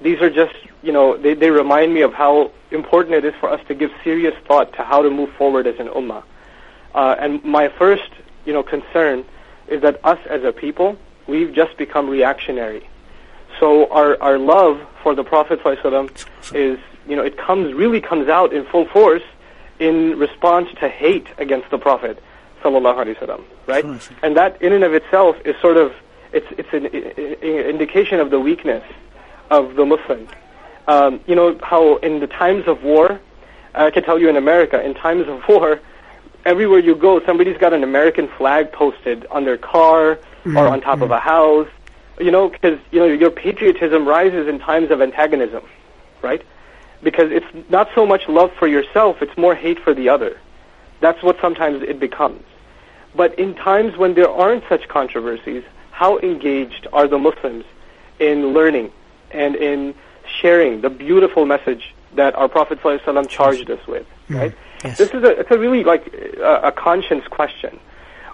these 0.01 0.21
are 0.21 0.29
just, 0.29 0.55
you 0.83 0.91
know, 0.91 1.17
they, 1.17 1.33
they 1.33 1.51
remind 1.51 1.93
me 1.93 2.01
of 2.01 2.13
how 2.13 2.51
important 2.71 3.15
it 3.15 3.25
is 3.25 3.33
for 3.39 3.49
us 3.49 3.61
to 3.67 3.75
give 3.75 3.91
serious 4.03 4.35
thought 4.47 4.73
to 4.73 4.83
how 4.83 5.01
to 5.01 5.09
move 5.09 5.31
forward 5.33 5.67
as 5.67 5.79
an 5.79 5.87
ummah. 5.87 6.23
Uh, 6.93 7.15
and 7.19 7.43
my 7.43 7.69
first, 7.69 8.09
you 8.45 8.53
know, 8.53 8.63
concern 8.63 9.23
is 9.67 9.81
that 9.81 9.99
us 10.03 10.19
as 10.29 10.43
a 10.43 10.51
people, 10.51 10.97
we've 11.27 11.53
just 11.53 11.77
become 11.77 12.09
reactionary. 12.09 12.87
So 13.59 13.87
our, 13.89 14.21
our 14.21 14.37
love 14.37 14.81
for 15.01 15.15
the 15.15 15.23
Prophet 15.23 15.61
ﷺ 15.61 16.25
is, 16.53 16.79
you 17.07 17.15
know, 17.15 17.23
it 17.23 17.37
comes, 17.37 17.73
really 17.73 18.01
comes 18.01 18.27
out 18.27 18.53
in 18.53 18.65
full 18.65 18.85
force 18.85 19.23
in 19.79 20.17
response 20.17 20.69
to 20.79 20.89
hate 20.89 21.27
against 21.37 21.69
the 21.69 21.77
Prophet 21.77 22.21
sallallahu 22.65 23.05
alaihi 23.05 23.17
wasallam, 23.17 23.43
right? 23.67 23.85
And 24.23 24.35
that 24.35 24.59
in 24.61 24.73
and 24.73 24.83
of 24.83 24.93
itself 24.93 25.35
is 25.45 25.55
sort 25.61 25.77
of 25.77 25.93
it's 26.33 26.47
it's 26.57 26.73
an 26.73 26.85
indication 27.73 28.19
of 28.19 28.29
the 28.31 28.39
weakness 28.39 28.83
of 29.51 29.75
the 29.75 29.85
Muslim. 29.85 30.27
Um, 30.87 31.19
you 31.27 31.35
know 31.35 31.57
how 31.63 31.97
in 31.97 32.19
the 32.19 32.27
times 32.27 32.67
of 32.67 32.83
war, 32.83 33.19
I 33.73 33.91
can 33.91 34.03
tell 34.03 34.19
you 34.19 34.29
in 34.29 34.35
America, 34.35 34.83
in 34.83 34.93
times 34.93 35.27
of 35.27 35.43
war, 35.49 35.79
everywhere 36.45 36.79
you 36.79 36.95
go, 36.95 37.23
somebody's 37.25 37.57
got 37.57 37.73
an 37.73 37.83
American 37.83 38.27
flag 38.37 38.71
posted 38.71 39.25
on 39.27 39.45
their 39.45 39.57
car 39.57 40.15
mm-hmm. 40.15 40.57
or 40.57 40.67
on 40.67 40.81
top 40.81 40.95
mm-hmm. 40.95 41.03
of 41.03 41.11
a 41.11 41.19
house. 41.19 41.69
You 42.19 42.31
know, 42.31 42.49
because 42.49 42.79
you 42.91 42.99
know 42.99 43.05
your 43.05 43.31
patriotism 43.31 44.07
rises 44.07 44.47
in 44.47 44.59
times 44.59 44.89
of 44.89 45.01
antagonism, 45.01 45.63
right? 46.21 46.41
Because 47.03 47.29
it's 47.31 47.69
not 47.69 47.89
so 47.93 48.05
much 48.05 48.27
love 48.27 48.51
for 48.53 48.67
yourself; 48.67 49.21
it's 49.21 49.37
more 49.37 49.53
hate 49.53 49.79
for 49.79 49.93
the 49.93 50.09
other. 50.09 50.39
That's 51.01 51.21
what 51.21 51.37
sometimes 51.41 51.83
it 51.83 51.99
becomes. 51.99 52.43
But 53.15 53.37
in 53.39 53.55
times 53.55 53.97
when 53.97 54.13
there 54.13 54.29
aren't 54.29 54.63
such 54.67 54.87
controversies, 54.87 55.63
how 55.91 56.19
engaged 56.19 56.87
are 56.91 57.07
the 57.07 57.17
Muslims 57.17 57.65
in 58.19 58.53
learning 58.53 58.91
and 59.31 59.55
in 59.55 59.95
sharing 60.41 60.81
the 60.81 60.89
beautiful 60.89 61.45
message 61.45 61.93
that 62.15 62.35
our 62.35 62.49
Prophet 62.49 62.79
ﷺ 62.81 63.29
charged 63.29 63.69
us 63.69 63.85
with? 63.87 64.05
Mm-hmm. 64.29 64.35
Right? 64.35 64.55
Yes. 64.83 64.97
This 64.97 65.09
is 65.11 65.23
a 65.23 65.39
it's 65.39 65.51
a 65.51 65.57
really 65.57 65.83
like 65.83 66.13
a, 66.13 66.61
a 66.65 66.71
conscience 66.71 67.25
question. 67.27 67.79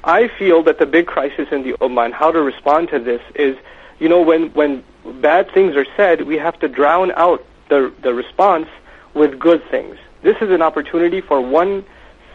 I 0.03 0.27
feel 0.27 0.63
that 0.63 0.79
the 0.79 0.85
big 0.85 1.05
crisis 1.05 1.47
in 1.51 1.63
the 1.63 1.73
ummah 1.73 2.05
and 2.05 2.13
how 2.13 2.31
to 2.31 2.41
respond 2.41 2.89
to 2.89 2.99
this 2.99 3.21
is, 3.35 3.55
you 3.99 4.09
know, 4.09 4.21
when 4.21 4.49
when 4.53 4.83
bad 5.21 5.51
things 5.51 5.75
are 5.75 5.85
said, 5.95 6.23
we 6.23 6.37
have 6.37 6.59
to 6.59 6.67
drown 6.67 7.11
out 7.11 7.45
the 7.69 7.93
the 8.01 8.13
response 8.13 8.67
with 9.13 9.39
good 9.39 9.63
things. 9.69 9.97
This 10.23 10.37
is 10.41 10.49
an 10.49 10.61
opportunity 10.61 11.21
for 11.21 11.39
one 11.41 11.85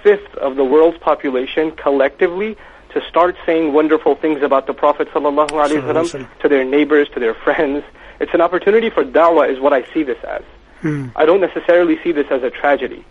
fifth 0.06 0.36
of 0.36 0.54
the 0.54 0.64
world's 0.64 0.98
population 0.98 1.72
collectively 1.72 2.56
to 2.90 3.00
start 3.08 3.34
saying 3.44 3.72
wonderful 3.72 4.14
things 4.14 4.40
about 4.40 4.68
the 4.68 4.72
Prophet 4.72 5.08
ﷺ 5.08 6.38
to 6.38 6.48
their 6.48 6.64
neighbors, 6.64 7.08
to 7.08 7.18
their 7.18 7.34
friends. 7.34 7.82
It's 8.20 8.32
an 8.32 8.40
opportunity 8.40 8.88
for 8.88 9.04
da'wah 9.04 9.50
is 9.52 9.58
what 9.58 9.72
I 9.72 9.82
see 9.92 10.04
this 10.04 10.22
as. 10.22 10.44
Hmm. 10.80 11.08
I 11.16 11.26
don't 11.26 11.40
necessarily 11.40 11.98
see 12.04 12.12
this 12.12 12.28
as 12.30 12.44
a 12.44 12.50
tragedy. 12.50 13.04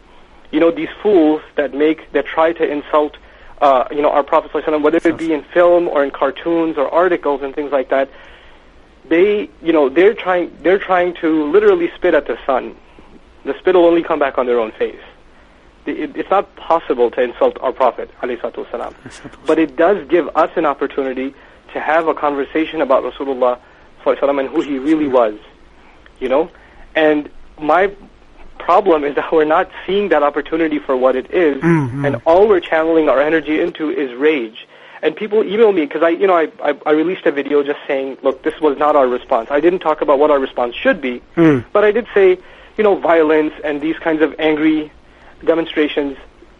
You 0.51 0.61
know, 0.61 0.71
these 0.71 0.87
fools 1.03 1.41
that 1.55 1.73
make, 1.73 2.13
that 2.13 2.25
try 2.25 2.53
to 2.53 2.63
insult, 2.65 3.17
uh, 3.59 3.89
you 3.91 4.01
know, 4.01 4.11
our 4.11 4.23
Prophet 4.23 4.51
ﷺ, 4.53 4.81
whether 4.81 5.01
it 5.03 5.17
be 5.17 5.33
in 5.33 5.43
film 5.43 5.89
or 5.89 6.01
in 6.01 6.11
cartoons 6.11 6.77
or 6.77 6.87
articles 6.87 7.41
and 7.41 7.53
things 7.53 7.73
like 7.73 7.89
that, 7.89 8.09
they, 9.09 9.49
you 9.61 9.73
know, 9.73 9.89
they're 9.89 10.13
trying, 10.13 10.49
they're 10.61 10.79
trying 10.79 11.13
to 11.15 11.51
literally 11.51 11.91
spit 11.95 12.13
at 12.13 12.25
the 12.25 12.37
sun. 12.45 12.73
The 13.43 13.53
spit 13.59 13.75
will 13.75 13.85
only 13.85 14.01
come 14.01 14.17
back 14.17 14.37
on 14.37 14.45
their 14.45 14.61
own 14.61 14.71
face 14.71 15.03
it's 15.86 16.30
not 16.30 16.54
possible 16.56 17.10
to 17.10 17.22
insult 17.22 17.58
our 17.60 17.72
Prophet 17.72 18.10
والسلام, 18.22 18.94
but 19.46 19.58
it 19.58 19.76
does 19.76 20.06
give 20.08 20.28
us 20.36 20.50
an 20.56 20.66
opportunity 20.66 21.34
to 21.72 21.80
have 21.80 22.08
a 22.08 22.14
conversation 22.14 22.80
about 22.80 23.02
Rasulullah 23.02 23.58
وسلم, 24.04 24.40
and 24.40 24.48
who 24.48 24.60
he 24.60 24.78
really 24.78 25.08
was, 25.08 25.38
you 26.18 26.28
know. 26.28 26.50
And 26.94 27.30
my 27.60 27.92
problem 28.58 29.04
is 29.04 29.14
that 29.14 29.32
we're 29.32 29.44
not 29.44 29.70
seeing 29.86 30.10
that 30.10 30.22
opportunity 30.22 30.78
for 30.78 30.96
what 30.96 31.16
it 31.16 31.30
is, 31.32 31.62
mm-hmm. 31.62 32.04
and 32.04 32.20
all 32.26 32.48
we're 32.48 32.60
channeling 32.60 33.08
our 33.08 33.20
energy 33.20 33.60
into 33.60 33.90
is 33.90 34.14
rage. 34.14 34.66
And 35.02 35.16
people 35.16 35.42
email 35.42 35.72
me 35.72 35.86
because 35.86 36.02
I, 36.02 36.10
you 36.10 36.26
know, 36.26 36.36
I, 36.36 36.52
I, 36.62 36.78
I 36.84 36.90
released 36.90 37.24
a 37.24 37.32
video 37.32 37.62
just 37.62 37.78
saying, 37.86 38.18
look, 38.22 38.42
this 38.42 38.60
was 38.60 38.76
not 38.76 38.96
our 38.96 39.08
response. 39.08 39.50
I 39.50 39.58
didn't 39.58 39.78
talk 39.78 40.02
about 40.02 40.18
what 40.18 40.30
our 40.30 40.38
response 40.38 40.74
should 40.74 41.00
be, 41.00 41.22
mm. 41.36 41.64
but 41.72 41.84
I 41.84 41.90
did 41.90 42.06
say, 42.12 42.38
you 42.76 42.84
know, 42.84 42.96
violence 42.96 43.54
and 43.64 43.80
these 43.80 43.98
kinds 43.98 44.20
of 44.20 44.34
angry 44.38 44.92
demonstrations, 45.45 46.17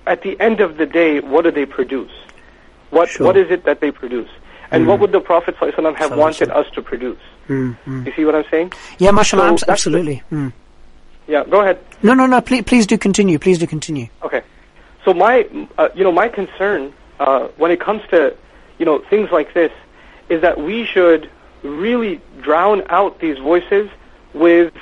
at 0.08 0.22
the 0.22 0.40
end 0.40 0.62
of 0.62 0.78
the 0.78 0.86
day, 0.86 1.20
what 1.20 1.44
do 1.44 1.52
they 1.52 1.66
produce? 1.66 2.12
What 2.90 3.10
sure. 3.10 3.26
what 3.26 3.38
is 3.38 3.52
it 3.52 3.66
that 3.66 3.82
they 3.82 3.92
produce? 3.92 4.30
And 4.72 4.86
mm. 4.86 4.88
what 4.88 5.00
would 5.00 5.12
the 5.12 5.20
Prophet 5.20 5.56
ﷺ 5.58 5.96
have 5.96 6.18
wanted 6.18 6.50
us 6.50 6.66
to 6.74 6.82
produce? 6.82 7.20
Mm, 7.48 7.78
mm. 7.86 8.06
You 8.06 8.14
see 8.16 8.26
what 8.26 8.36
I'm 8.36 8.46
saying? 8.50 8.74
Yeah, 8.98 9.12
mashallah, 9.12 9.58
so 9.58 9.66
absolutely. 9.68 10.24
Mm. 10.32 10.54
Yeah, 11.28 11.44
go 11.44 11.62
ahead. 11.62 11.80
No, 12.04 12.14
no, 12.14 12.26
no. 12.26 12.42
Please, 12.42 12.64
please 12.64 12.88
do 12.88 12.98
continue. 12.98 13.40
Please 13.40 13.58
do 13.60 13.68
continue. 13.68 14.08
Okay. 14.24 14.42
So 15.04 15.14
my, 15.14 15.48
uh, 15.78 15.90
you 15.96 16.04
know, 16.04 16.12
my 16.12 16.30
concern 16.30 16.94
uh, 17.20 17.48
when 17.58 17.72
it 17.72 17.80
comes 17.80 18.02
to, 18.10 18.36
you 18.80 18.86
know, 18.86 19.00
things 19.10 19.30
like 19.32 19.54
this, 19.54 19.72
is 20.30 20.42
that 20.42 20.60
we 20.60 20.86
should 20.86 21.30
really 21.64 22.22
drown 22.42 22.84
out 22.90 23.20
these 23.20 23.38
voices 23.38 23.90
with 24.34 24.74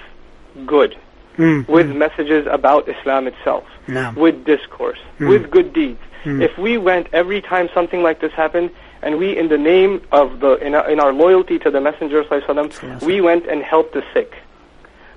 good 0.66 0.98
mm, 1.38 1.67
with 1.67 1.89
messages 1.89 2.48
about 2.50 2.88
Islam 2.88 3.28
itself, 3.28 3.65
no. 3.88 4.13
with 4.15 4.46
discourse, 4.46 5.00
mm. 5.19 5.30
with 5.30 5.50
good 5.52 5.74
deeds. 5.74 6.00
Mm. 6.24 6.41
If 6.41 6.58
we 6.58 6.78
went 6.78 7.08
every 7.13 7.41
time 7.41 7.69
something 7.74 8.02
like 8.02 8.22
this 8.22 8.32
happened, 8.34 8.72
and 9.02 9.17
we, 9.17 9.38
in 9.38 9.50
the 9.50 9.58
name 9.58 10.02
of 10.12 10.39
the, 10.39 10.54
in 10.65 10.74
our, 10.76 10.89
in 10.89 11.00
our 11.00 11.12
loyalty 11.12 11.60
to 11.60 11.69
the 11.69 11.82
Messenger 11.82 12.24
Sallallahu 12.24 13.02
we 13.02 13.19
went 13.19 13.46
and 13.48 13.62
helped 13.62 13.93
the 13.93 14.04
sick. 14.13 14.34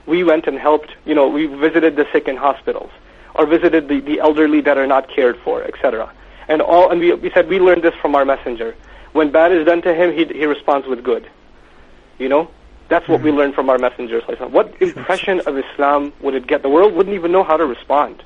We 0.06 0.24
went 0.24 0.46
and 0.46 0.58
helped, 0.58 0.90
you 1.04 1.14
know, 1.14 1.28
we 1.28 1.46
visited 1.46 1.94
the 1.94 2.06
sick 2.12 2.26
in 2.26 2.36
hospitals, 2.36 2.90
or 3.36 3.46
visited 3.46 3.88
the, 3.88 4.00
the 4.00 4.18
elderly 4.18 4.60
that 4.62 4.76
are 4.76 4.86
not 4.86 5.08
cared 5.08 5.38
for, 5.38 5.62
etc. 5.62 6.12
And 6.48 6.60
all, 6.60 6.90
and 6.90 7.00
we, 7.00 7.12
we 7.14 7.30
said 7.30 7.48
we 7.48 7.60
learned 7.60 7.82
this 7.84 7.94
from 8.02 8.14
our 8.16 8.24
Messenger. 8.24 8.74
When 9.12 9.30
bad 9.30 9.52
is 9.52 9.64
done 9.64 9.82
to 9.82 9.94
him, 9.94 10.12
he, 10.12 10.24
he 10.24 10.46
responds 10.46 10.86
with 10.88 11.04
good. 11.04 11.30
You 12.18 12.28
know, 12.28 12.50
that's 12.88 13.08
what 13.08 13.16
mm-hmm. 13.18 13.24
we 13.26 13.32
learned 13.32 13.54
from 13.54 13.68
our 13.68 13.78
messengers. 13.78 14.22
What 14.38 14.74
impression 14.80 15.40
of 15.40 15.58
Islam 15.58 16.12
would 16.20 16.34
it 16.34 16.46
get? 16.46 16.62
The 16.62 16.68
world 16.68 16.94
wouldn't 16.94 17.14
even 17.14 17.32
know 17.32 17.42
how 17.42 17.56
to 17.56 17.66
respond. 17.66 18.22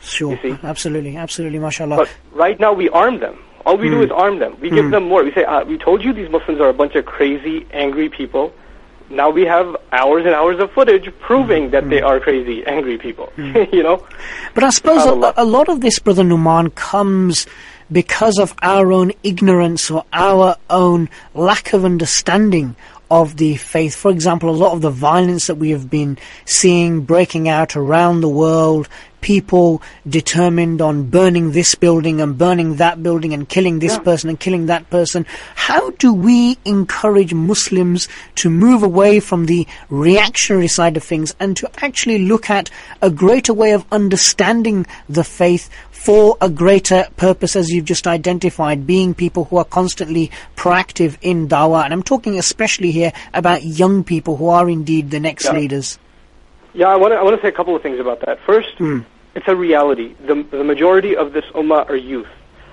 Sure, 0.00 0.38
absolutely, 0.62 1.16
absolutely, 1.16 1.58
mashallah. 1.58 1.96
But 1.96 2.10
right 2.32 2.58
now 2.58 2.72
we 2.72 2.88
arm 2.88 3.20
them. 3.20 3.38
All 3.66 3.76
we 3.76 3.88
mm. 3.88 3.90
do 3.90 4.02
is 4.02 4.10
arm 4.10 4.38
them. 4.38 4.56
We 4.60 4.70
mm. 4.70 4.74
give 4.74 4.90
them 4.90 5.08
more. 5.08 5.22
We 5.22 5.32
say, 5.32 5.44
uh, 5.44 5.64
we 5.64 5.76
told 5.76 6.02
you 6.02 6.12
these 6.12 6.30
Muslims 6.30 6.60
are 6.60 6.68
a 6.68 6.74
bunch 6.74 6.94
of 6.94 7.04
crazy, 7.04 7.66
angry 7.72 8.08
people. 8.08 8.52
Now 9.10 9.28
we 9.28 9.44
have 9.44 9.76
hours 9.92 10.24
and 10.24 10.34
hours 10.34 10.60
of 10.60 10.72
footage 10.72 11.12
proving 11.20 11.68
mm. 11.68 11.70
that 11.72 11.90
they 11.90 12.00
mm. 12.00 12.06
are 12.06 12.18
crazy, 12.20 12.64
angry 12.66 12.98
people. 12.98 13.32
You 13.36 13.82
know. 13.82 14.06
But 14.54 14.64
I 14.64 14.70
suppose 14.70 15.04
a, 15.04 15.34
a 15.36 15.44
lot 15.44 15.68
of 15.68 15.80
this, 15.82 15.98
brother 15.98 16.24
Nouman, 16.24 16.74
comes 16.74 17.46
because 17.92 18.38
of 18.38 18.54
our 18.62 18.92
own 18.92 19.12
ignorance 19.22 19.90
or 19.90 20.04
our 20.12 20.56
own 20.70 21.08
lack 21.34 21.72
of 21.72 21.84
understanding 21.84 22.76
of 23.10 23.36
the 23.36 23.56
faith. 23.56 23.96
For 23.96 24.10
example, 24.10 24.50
a 24.50 24.52
lot 24.52 24.72
of 24.72 24.82
the 24.82 24.90
violence 24.90 25.48
that 25.48 25.56
we 25.56 25.70
have 25.70 25.90
been 25.90 26.18
seeing 26.44 27.02
breaking 27.02 27.48
out 27.48 27.76
around 27.76 28.20
the 28.20 28.28
world 28.28 28.88
people 29.20 29.82
determined 30.08 30.80
on 30.80 31.04
burning 31.04 31.52
this 31.52 31.74
building 31.74 32.20
and 32.20 32.36
burning 32.38 32.76
that 32.76 33.02
building 33.02 33.32
and 33.34 33.48
killing 33.48 33.78
this 33.78 33.92
Yeah. 33.92 33.98
person 34.00 34.30
and 34.30 34.40
killing 34.40 34.66
that 34.66 34.88
person. 34.90 35.26
How 35.54 35.90
do 35.90 36.12
we 36.12 36.58
encourage 36.64 37.34
Muslims 37.34 38.08
to 38.36 38.50
move 38.50 38.82
away 38.82 39.20
from 39.20 39.46
the 39.46 39.66
reactionary 39.88 40.68
side 40.68 40.96
of 40.96 41.04
things 41.04 41.34
and 41.38 41.56
to 41.56 41.70
actually 41.84 42.18
look 42.18 42.50
at 42.50 42.70
a 43.02 43.10
greater 43.10 43.52
way 43.52 43.72
of 43.72 43.84
understanding 43.92 44.86
the 45.08 45.24
faith 45.24 45.68
for 45.90 46.38
a 46.40 46.48
greater 46.48 47.06
purpose, 47.18 47.54
as 47.54 47.68
you've 47.70 47.84
just 47.84 48.06
identified, 48.06 48.86
being 48.86 49.12
people 49.12 49.44
who 49.44 49.58
are 49.58 49.64
constantly 49.64 50.30
proactive 50.56 51.16
in 51.20 51.46
dawah. 51.46 51.84
And 51.84 51.92
I'm 51.92 52.02
talking 52.02 52.38
especially 52.38 52.90
here 52.90 53.12
about 53.34 53.64
young 53.64 54.02
people 54.02 54.36
who 54.36 54.48
are 54.48 54.68
indeed 54.70 55.10
the 55.10 55.20
next 55.20 55.44
Yeah. 55.44 55.52
leaders. 55.52 55.98
Yeah, 56.74 56.88
I 56.88 56.96
want 56.96 57.12
to 57.12 57.16
I 57.16 57.22
want 57.22 57.36
to 57.36 57.42
say 57.42 57.48
a 57.48 57.52
couple 57.52 57.74
of 57.74 57.82
things 57.82 57.98
about 57.98 58.20
that. 58.26 58.38
First, 58.40 58.70
hmm. 58.78 59.00
it's 59.34 59.48
a 59.48 59.56
reality. 59.56 60.14
The 60.26 60.42
the 60.42 60.64
majority 60.64 61.16
of 61.16 61.32
this 61.32 61.44
ummah 61.54 61.88
are 61.88 61.96
youth. 61.96 62.28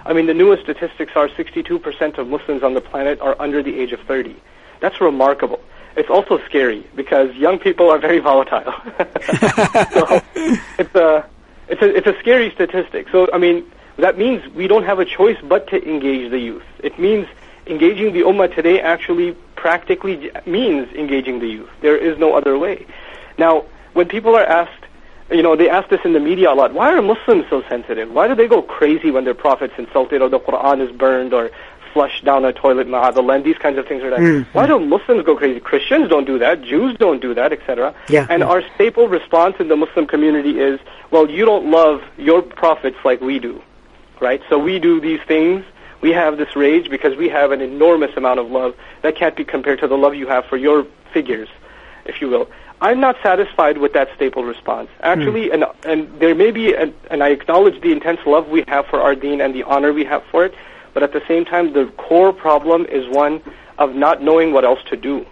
I 0.05 0.13
mean, 0.13 0.25
the 0.25 0.33
newest 0.33 0.63
statistics 0.63 1.11
are 1.17 1.27
62% 1.27 2.17
of 2.17 2.29
Muslims 2.29 2.63
on 2.63 2.73
the 2.73 2.79
planet 2.79 3.19
are 3.19 3.35
under 3.41 3.61
the 3.61 3.77
age 3.77 3.91
of 3.91 3.99
30. 4.01 4.37
That's 4.79 5.01
remarkable. 5.01 5.59
It's 5.97 6.09
also 6.09 6.39
scary 6.45 6.87
because 6.95 7.35
young 7.35 7.59
people 7.59 7.89
are 7.89 7.97
very 7.97 8.19
volatile. 8.19 8.71
so 9.91 10.21
it's 10.79 10.95
a 10.95 11.25
it's 11.67 11.81
a 11.81 11.95
it's 11.97 12.07
a 12.07 12.17
scary 12.19 12.51
statistic. 12.51 13.09
So 13.09 13.27
I 13.33 13.37
mean, 13.37 13.69
that 13.97 14.17
means 14.17 14.47
we 14.53 14.67
don't 14.67 14.83
have 14.83 14.99
a 14.99 15.05
choice 15.05 15.37
but 15.43 15.67
to 15.67 15.83
engage 15.89 16.29
the 16.29 16.39
youth. 16.39 16.63
It 16.79 16.97
means 16.99 17.27
engaging 17.65 18.13
the 18.13 18.21
ummah 18.21 18.53
today 18.53 18.79
actually 18.79 19.33
practically 19.55 20.31
means 20.45 20.87
engaging 20.93 21.39
the 21.39 21.47
youth. 21.47 21.69
There 21.81 21.97
is 21.97 22.17
no 22.17 22.37
other 22.37 22.57
way. 22.57 22.85
Now, 23.37 23.65
when 23.97 24.07
people 24.07 24.35
are 24.35 24.45
asked, 24.45 24.85
you 25.31 25.41
know, 25.41 25.55
they 25.55 25.69
ask 25.69 25.89
this 25.89 25.99
in 26.05 26.13
the 26.13 26.19
media 26.19 26.53
a 26.53 26.55
lot. 26.55 26.71
Why 26.73 26.93
are 26.93 27.01
Muslims 27.01 27.45
so 27.49 27.63
sensitive? 27.67 28.11
Why 28.11 28.27
do 28.27 28.35
they 28.35 28.47
go 28.47 28.61
crazy 28.61 29.09
when 29.09 29.25
their 29.25 29.33
prophet's 29.33 29.73
insulted 29.77 30.21
or 30.21 30.29
the 30.29 30.39
Quran 30.39 30.87
is 30.87 30.95
burned 30.95 31.33
or 31.33 31.49
flushed 31.93 32.23
down 32.23 32.45
a 32.45 32.53
toilet, 32.53 32.87
ma'adallah, 32.87 33.37
and 33.37 33.43
these 33.43 33.57
kinds 33.57 33.79
of 33.79 33.87
things 33.87 34.03
are 34.03 34.11
like, 34.11 34.19
mm, 34.19 34.45
why 34.53 34.65
mm. 34.65 34.67
do 34.67 34.79
Muslims 34.85 35.25
go 35.25 35.35
crazy? 35.35 35.59
Christians 35.59 36.09
don't 36.09 36.25
do 36.25 36.37
that. 36.37 36.61
Jews 36.61 36.95
don't 36.99 37.19
do 37.19 37.33
that, 37.33 37.51
etc. 37.51 37.95
Yeah, 38.07 38.27
and 38.29 38.41
yeah. 38.41 38.47
our 38.47 38.61
staple 38.75 39.07
response 39.07 39.55
in 39.59 39.67
the 39.67 39.75
Muslim 39.75 40.05
community 40.05 40.59
is, 40.59 40.79
well, 41.09 41.27
you 41.27 41.43
don't 41.43 41.71
love 41.71 42.03
your 42.17 42.43
prophets 42.43 42.97
like 43.03 43.19
we 43.19 43.39
do, 43.39 43.63
right? 44.21 44.43
So 44.47 44.59
we 44.59 44.77
do 44.77 45.01
these 45.01 45.21
things. 45.27 45.65
We 46.01 46.11
have 46.11 46.37
this 46.37 46.55
rage 46.55 46.91
because 46.91 47.17
we 47.17 47.29
have 47.29 47.51
an 47.51 47.61
enormous 47.61 48.15
amount 48.15 48.39
of 48.39 48.51
love 48.51 48.75
that 49.01 49.15
can't 49.15 49.35
be 49.35 49.43
compared 49.43 49.79
to 49.79 49.87
the 49.87 49.97
love 49.97 50.13
you 50.13 50.27
have 50.27 50.45
for 50.45 50.55
your 50.55 50.85
figures, 51.11 51.49
if 52.05 52.21
you 52.21 52.29
will. 52.29 52.47
I'm 52.79 52.99
not 52.99 53.15
satisfied 53.23 53.79
with 53.79 53.93
that 53.93 54.09
staple 54.15 54.43
response. 54.43 54.89
Actually, 55.01 55.47
hmm. 55.47 55.53
and 55.53 55.65
and 55.83 56.19
there 56.19 56.35
may 56.35 56.51
be, 56.51 56.75
an, 56.75 56.93
and 57.09 57.23
I 57.23 57.29
acknowledge 57.29 57.81
the 57.81 57.91
intense 57.91 58.19
love 58.25 58.49
we 58.49 58.63
have 58.67 58.85
for 58.87 59.01
our 59.01 59.15
dean 59.15 59.41
and 59.41 59.53
the 59.53 59.63
honor 59.63 59.91
we 59.93 60.05
have 60.05 60.23
for 60.25 60.45
it, 60.45 60.53
but 60.93 61.03
at 61.03 61.13
the 61.13 61.21
same 61.27 61.45
time, 61.45 61.73
the 61.73 61.85
core 61.97 62.33
problem 62.33 62.85
is 62.85 63.07
one 63.07 63.41
of 63.77 63.95
not 63.95 64.21
knowing 64.21 64.53
what 64.53 64.65
else 64.65 64.79
to 64.89 64.97
do. 64.97 65.25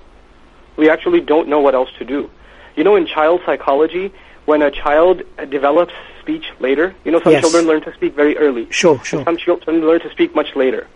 We 0.75 0.89
actually 0.89 1.21
don't 1.21 1.47
know 1.47 1.60
what 1.60 1.75
else 1.75 1.89
to 1.99 2.05
do. 2.05 2.29
You 2.75 2.84
know, 2.84 2.95
in 2.95 3.05
child 3.05 3.41
psychology, 3.45 4.12
when 4.45 4.62
a 4.62 4.71
child 4.71 5.23
develops 5.49 5.93
speech 6.21 6.51
later, 6.60 6.95
you 7.03 7.12
know, 7.12 7.21
some 7.21 7.34
Yes. 7.34 7.41
children 7.41 7.65
learn 7.65 7.81
to 7.81 7.93
speak 7.93 8.15
very 8.15 8.38
early. 8.38 8.67
Sure, 8.71 8.99
sure. 9.03 9.23
Some 9.23 9.38
children 9.38 9.86
learn 9.86 10.01
to 10.01 10.10
speak 10.12 10.36
much 10.36 10.55
later. 10.55 10.88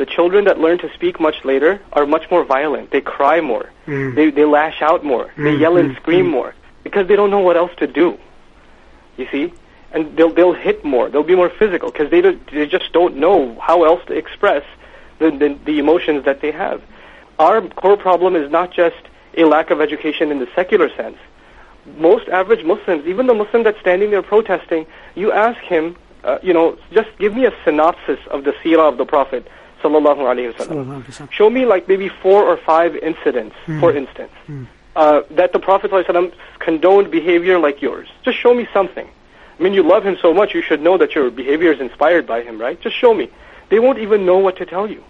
The 0.00 0.06
children 0.06 0.44
that 0.46 0.58
learn 0.58 0.78
to 0.78 0.90
speak 0.94 1.20
much 1.20 1.44
later 1.44 1.78
are 1.92 2.06
much 2.06 2.30
more 2.30 2.42
violent. 2.42 2.90
They 2.90 3.02
cry 3.02 3.42
more. 3.42 3.68
Mm. 3.86 4.14
They, 4.14 4.30
they 4.30 4.46
lash 4.46 4.80
out 4.80 5.04
more. 5.04 5.30
They 5.36 5.52
mm, 5.56 5.60
yell 5.60 5.76
and 5.76 5.90
mm, 5.90 5.96
scream 6.00 6.26
more 6.26 6.54
because 6.84 7.06
they 7.06 7.16
don't 7.16 7.30
know 7.30 7.40
what 7.48 7.58
else 7.58 7.72
to 7.82 7.86
do. 7.86 8.18
You 9.18 9.28
see? 9.30 9.52
And 9.92 10.16
they'll, 10.16 10.32
they'll 10.32 10.54
hit 10.54 10.82
more. 10.86 11.10
They'll 11.10 11.22
be 11.22 11.36
more 11.36 11.50
physical 11.50 11.90
because 11.92 12.10
they, 12.10 12.22
don't- 12.22 12.40
they 12.50 12.64
just 12.64 12.90
don't 12.94 13.16
know 13.16 13.60
how 13.60 13.84
else 13.84 14.02
to 14.06 14.14
express 14.14 14.64
the, 15.18 15.30
the, 15.32 15.58
the 15.66 15.78
emotions 15.78 16.24
that 16.24 16.40
they 16.40 16.50
have. 16.50 16.80
Our 17.38 17.60
core 17.60 17.98
problem 17.98 18.36
is 18.36 18.50
not 18.50 18.72
just 18.72 19.02
a 19.36 19.44
lack 19.44 19.68
of 19.70 19.82
education 19.82 20.30
in 20.32 20.38
the 20.38 20.48
secular 20.56 20.88
sense 20.96 21.18
most 21.96 22.28
average 22.28 22.64
Muslims, 22.64 23.06
even 23.06 23.26
the 23.26 23.34
Muslim 23.34 23.62
that's 23.64 23.80
standing 23.80 24.10
there 24.10 24.22
protesting, 24.22 24.86
you 25.14 25.32
ask 25.32 25.58
him, 25.62 25.96
uh, 26.24 26.38
you 26.42 26.52
know, 26.52 26.78
just 26.92 27.08
give 27.18 27.34
me 27.34 27.46
a 27.46 27.52
synopsis 27.64 28.18
of 28.30 28.44
the 28.44 28.52
seerah 28.62 28.86
of 28.92 28.98
the 28.98 29.06
Prophet, 29.06 29.48
sallallahu 29.82 30.20
alaihi 30.30 30.52
wasallam. 30.54 31.30
Show 31.32 31.50
me 31.50 31.64
like 31.66 31.88
maybe 31.88 32.08
four 32.08 32.44
or 32.44 32.56
five 32.56 32.96
incidents, 32.96 33.56
for 33.80 33.92
instance, 33.94 34.32
uh, 34.96 35.22
that 35.30 35.52
the 35.52 35.58
Prophet 35.58 35.90
sallallahu 35.90 36.32
condoned 36.58 37.10
behavior 37.10 37.58
like 37.58 37.80
yours. 37.82 38.08
Just 38.24 38.38
show 38.38 38.54
me 38.54 38.66
something. 38.72 39.08
I 39.58 39.62
mean, 39.62 39.74
you 39.74 39.82
love 39.82 40.04
him 40.06 40.16
so 40.22 40.32
much, 40.32 40.54
you 40.54 40.62
should 40.62 40.80
know 40.80 40.96
that 40.98 41.14
your 41.14 41.30
behavior 41.30 41.70
is 41.72 41.80
inspired 41.80 42.26
by 42.26 42.42
him, 42.42 42.58
right? 42.58 42.80
Just 42.80 42.96
show 42.96 43.12
me. 43.12 43.28
They 43.68 43.78
won't 43.78 43.98
even 43.98 44.24
know 44.24 44.38
what 44.38 44.56
to 44.56 44.64
tell 44.66 44.88
you. 44.90 45.04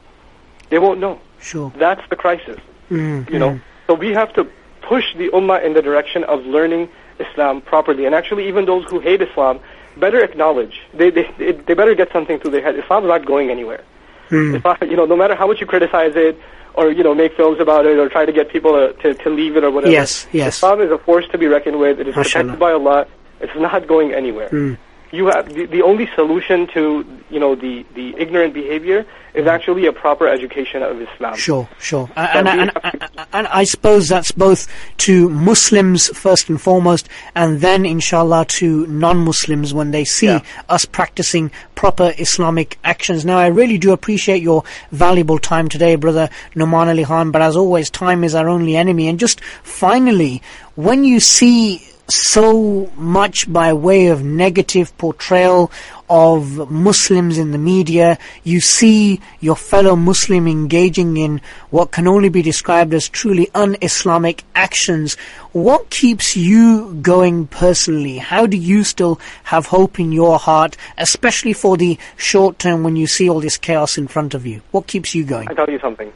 They 0.70 0.78
won't 0.78 0.98
know. 1.00 1.20
Sure. 1.40 1.72
That's 1.76 2.02
the 2.10 2.16
crisis. 2.16 2.58
Mm, 2.90 3.30
You 3.30 3.38
know, 3.38 3.60
so 3.86 3.94
we 3.94 4.10
have 4.10 4.32
to 4.34 4.44
push 4.82 5.14
the 5.16 5.28
ummah 5.30 5.62
in 5.64 5.72
the 5.74 5.82
direction 5.82 6.24
of 6.24 6.44
learning 6.46 6.88
Islam 7.20 7.60
properly. 7.60 8.06
And 8.06 8.14
actually, 8.14 8.48
even 8.48 8.64
those 8.66 8.84
who 8.90 8.98
hate 8.98 9.22
Islam 9.22 9.60
better 9.96 10.20
acknowledge 10.24 10.80
they 10.94 11.10
they 11.10 11.24
they 11.38 11.52
they 11.52 11.74
better 11.74 11.94
get 11.94 12.10
something 12.12 12.38
through 12.40 12.52
their 12.52 12.62
head. 12.62 12.74
Islam's 12.76 13.06
not 13.14 13.24
going 13.26 13.50
anywhere. 13.50 13.82
Hmm. 14.30 14.56
Islam, 14.56 14.76
you 14.82 14.96
know, 14.96 15.06
no 15.06 15.16
matter 15.16 15.34
how 15.34 15.46
much 15.46 15.60
you 15.60 15.66
criticize 15.66 16.12
it 16.16 16.40
or 16.74 16.90
you 16.90 17.02
know 17.02 17.14
make 17.14 17.36
films 17.36 17.60
about 17.60 17.84
it 17.84 17.98
or 17.98 18.08
try 18.08 18.24
to 18.24 18.32
get 18.32 18.48
people 18.48 18.72
to 18.72 18.92
to, 19.02 19.14
to 19.22 19.30
leave 19.30 19.56
it 19.56 19.64
or 19.64 19.70
whatever. 19.70 19.92
Yes, 19.92 20.26
yes. 20.32 20.56
Islam 20.56 20.80
is 20.80 20.90
a 20.90 20.98
force 20.98 21.26
to 21.32 21.38
be 21.38 21.46
reckoned 21.46 21.78
with. 21.78 22.00
It 22.00 22.08
is 22.08 22.16
Mashallah. 22.16 22.44
protected 22.44 22.60
by 22.60 22.72
Allah. 22.72 23.06
It's 23.40 23.52
not 23.56 23.86
going 23.86 24.12
anywhere. 24.14 24.48
Hmm. 24.48 24.74
You 25.12 25.26
have 25.26 25.52
the, 25.52 25.66
the 25.66 25.82
only 25.82 26.08
solution 26.14 26.66
to 26.68 27.04
you 27.30 27.40
know 27.40 27.54
the 27.54 27.84
the 27.94 28.14
ignorant 28.16 28.54
behavior 28.54 29.04
is 29.34 29.44
mm. 29.44 29.48
actually 29.48 29.86
a 29.86 29.92
proper 29.92 30.28
education 30.28 30.82
of 30.82 31.00
Islam. 31.00 31.36
Sure, 31.36 31.68
sure. 31.78 32.08
And, 32.16 32.48
and, 32.48 32.70
have 32.70 32.84
and, 32.84 33.02
and, 33.02 33.26
and 33.32 33.46
I 33.48 33.64
suppose 33.64 34.08
that's 34.08 34.32
both 34.32 34.66
to 34.98 35.28
Muslims 35.28 36.08
first 36.08 36.48
and 36.48 36.60
foremost, 36.60 37.08
and 37.34 37.60
then 37.60 37.86
inshallah 37.86 38.46
to 38.46 38.86
non-Muslims 38.86 39.72
when 39.74 39.90
they 39.90 40.04
see 40.04 40.26
Yeah. 40.26 40.42
us 40.68 40.84
practicing 40.84 41.50
proper 41.74 42.12
Islamic 42.18 42.78
actions. 42.84 43.24
Now 43.24 43.38
I 43.38 43.46
really 43.48 43.78
do 43.78 43.92
appreciate 43.92 44.42
your 44.42 44.64
valuable 44.92 45.38
time 45.38 45.68
today, 45.68 45.96
brother 45.96 46.28
Nouman 46.54 46.88
Ali 46.88 47.04
Khan, 47.04 47.30
but 47.30 47.42
as 47.42 47.56
always, 47.56 47.90
time 47.90 48.24
is 48.24 48.34
our 48.34 48.48
only 48.48 48.76
enemy. 48.76 49.08
And 49.08 49.18
just 49.18 49.40
finally, 49.62 50.42
when 50.74 51.04
you 51.04 51.20
see 51.20 51.86
so 52.10 52.90
much 52.96 53.50
by 53.52 53.72
way 53.72 54.08
of 54.08 54.22
negative 54.22 54.96
portrayal 54.98 55.70
of 56.08 56.70
Muslims 56.70 57.38
in 57.38 57.52
the 57.52 57.58
media. 57.58 58.18
You 58.42 58.60
see 58.60 59.20
your 59.40 59.56
fellow 59.56 59.96
Muslim 59.96 60.48
engaging 60.48 61.16
in 61.16 61.40
what 61.70 61.92
can 61.92 62.08
only 62.08 62.28
be 62.28 62.42
described 62.42 62.92
as 62.94 63.08
truly 63.08 63.48
un-Islamic 63.54 64.42
actions. 64.54 65.16
What 65.52 65.90
keeps 65.90 66.36
you 66.36 66.94
going 67.02 67.46
personally? 67.46 68.18
How 68.18 68.46
do 68.46 68.56
you 68.56 68.82
still 68.82 69.20
have 69.44 69.66
hope 69.66 70.00
in 70.00 70.10
your 70.12 70.38
heart, 70.38 70.76
especially 70.98 71.52
for 71.52 71.76
the 71.76 71.98
short 72.16 72.58
term 72.58 72.82
when 72.82 72.96
you 72.96 73.06
see 73.06 73.30
all 73.30 73.40
this 73.40 73.56
chaos 73.56 73.96
in 73.96 74.08
front 74.08 74.34
of 74.34 74.46
you? 74.46 74.62
What 74.72 74.86
keeps 74.86 75.14
you 75.14 75.24
going? 75.24 75.48
I 75.48 75.54
tell 75.54 75.70
you 75.70 75.78
something. 75.78 76.12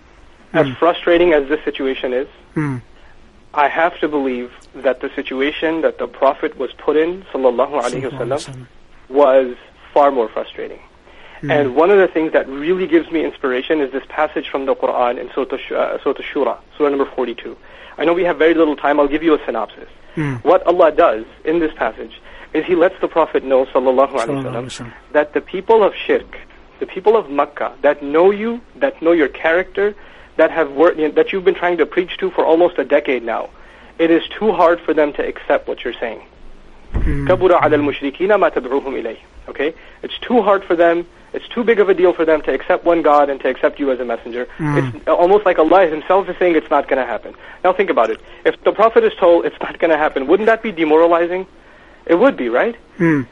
As 0.53 0.69
frustrating 0.77 1.33
as 1.33 1.49
this 1.49 1.63
situation 1.65 2.13
is, 2.13 2.29
Hmm. 2.55 2.79
I 3.53 3.69
have 3.69 3.99
to 4.01 4.09
believe 4.09 4.53
that 4.77 5.01
the 5.01 5.11
situation 5.15 5.83
that 5.83 5.99
the 5.99 6.07
Prophet 6.07 6.57
was 6.57 6.73
put 6.73 6.97
in, 6.97 7.23
sallallahu 7.33 7.81
alaihi 7.83 8.11
wasallam, 8.11 8.67
was 9.09 9.57
far 9.93 10.11
more 10.11 10.29
frustrating. 10.29 10.81
And 11.51 11.77
one 11.77 11.91
of 11.91 11.99
the 11.99 12.09
things 12.09 12.33
that 12.33 12.49
really 12.49 12.87
gives 12.87 13.11
me 13.11 13.23
inspiration 13.23 13.81
is 13.83 13.93
this 13.93 14.05
passage 14.09 14.49
from 14.49 14.65
the 14.65 14.75
Quran 14.75 15.21
in 15.21 15.31
Surah 15.35 15.57
uh, 15.77 15.99
Surah 16.03 16.15
Shura, 16.33 16.59
Surah 16.79 16.89
number 16.89 17.05
42. 17.05 17.55
I 17.99 18.05
know 18.07 18.15
we 18.15 18.25
have 18.25 18.39
very 18.39 18.55
little 18.55 18.77
time. 18.77 18.99
I'll 18.99 19.09
give 19.09 19.23
you 19.23 19.35
a 19.35 19.45
synopsis. 19.45 19.89
What 20.43 20.67
Allah 20.67 20.91
does 20.93 21.27
in 21.45 21.59
this 21.61 21.73
passage 21.75 22.21
is 22.55 22.65
He 22.65 22.75
lets 22.75 22.99
the 23.01 23.09
Prophet 23.09 23.45
know, 23.45 23.67
sallallahu 23.67 24.13
alaihi 24.13 24.43
wasallam, 24.45 24.93
that 25.13 25.35
the 25.35 25.41
people 25.43 25.83
of 25.83 25.93
Shirk, 25.95 26.39
the 26.79 26.87
people 26.87 27.17
of 27.17 27.29
Makkah, 27.31 27.75
that 27.83 28.03
know 28.03 28.31
you, 28.31 28.61
that 28.77 29.03
know 29.03 29.13
your 29.13 29.29
character, 29.29 29.95
that 30.37 30.51
have 30.51 30.73
worked, 30.73 30.97
that 31.15 31.33
you've 31.33 31.45
been 31.45 31.55
trying 31.55 31.77
to 31.79 31.87
preach 31.87 32.17
to 32.19 32.31
for 32.31 32.45
almost 32.45 32.79
a 32.79 32.85
decade 32.85 33.23
now, 33.23 33.51
it 33.98 34.10
is 34.12 34.24
too 34.40 34.52
hard 34.52 34.80
for 34.82 34.94
them 34.94 35.14
to 35.14 35.26
accept 35.28 35.68
what 35.68 35.84
you're 35.84 36.00
saying. 36.00 36.22
كبر 37.28 37.54
على 37.56 37.76
المشركين 37.76 38.36
ما 38.36 38.50
تدعوهم 38.50 38.96
إليه. 38.96 39.18
Okay, 39.50 39.74
it's 40.04 40.18
too 40.20 40.42
hard 40.42 40.64
for 40.64 40.76
them. 40.76 41.06
It's 41.34 41.48
too 41.48 41.64
big 41.64 41.80
of 41.80 41.90
a 41.90 41.94
deal 41.94 42.12
for 42.14 42.26
them 42.26 42.42
to 42.42 42.52
accept 42.54 42.86
one 42.86 43.02
God 43.04 43.30
and 43.30 43.40
to 43.42 43.48
accept 43.50 43.80
you 43.80 43.92
as 43.92 44.00
a 44.00 44.06
messenger. 44.06 44.48
It's 44.60 45.08
almost 45.08 45.46
like 45.46 45.60
Allah 45.60 45.86
Himself 45.88 46.28
is 46.30 46.36
saying 46.38 46.56
it's 46.56 46.72
not 46.72 46.88
going 46.88 47.00
to 47.00 47.06
happen. 47.06 47.36
Now 47.64 47.72
think 47.74 47.90
about 47.92 48.10
it. 48.10 48.20
If 48.46 48.56
the 48.64 48.72
Prophet 48.72 49.04
is 49.04 49.14
told 49.20 49.46
it's 49.46 49.60
not 49.62 49.78
going 49.78 49.92
to 49.92 49.98
happen, 49.98 50.26
wouldn't 50.26 50.48
that 50.48 50.64
be 50.64 50.72
demoralizing? 50.72 51.46
It 52.08 52.16
would 52.18 52.36
be, 52.36 52.50
right? 52.50 52.76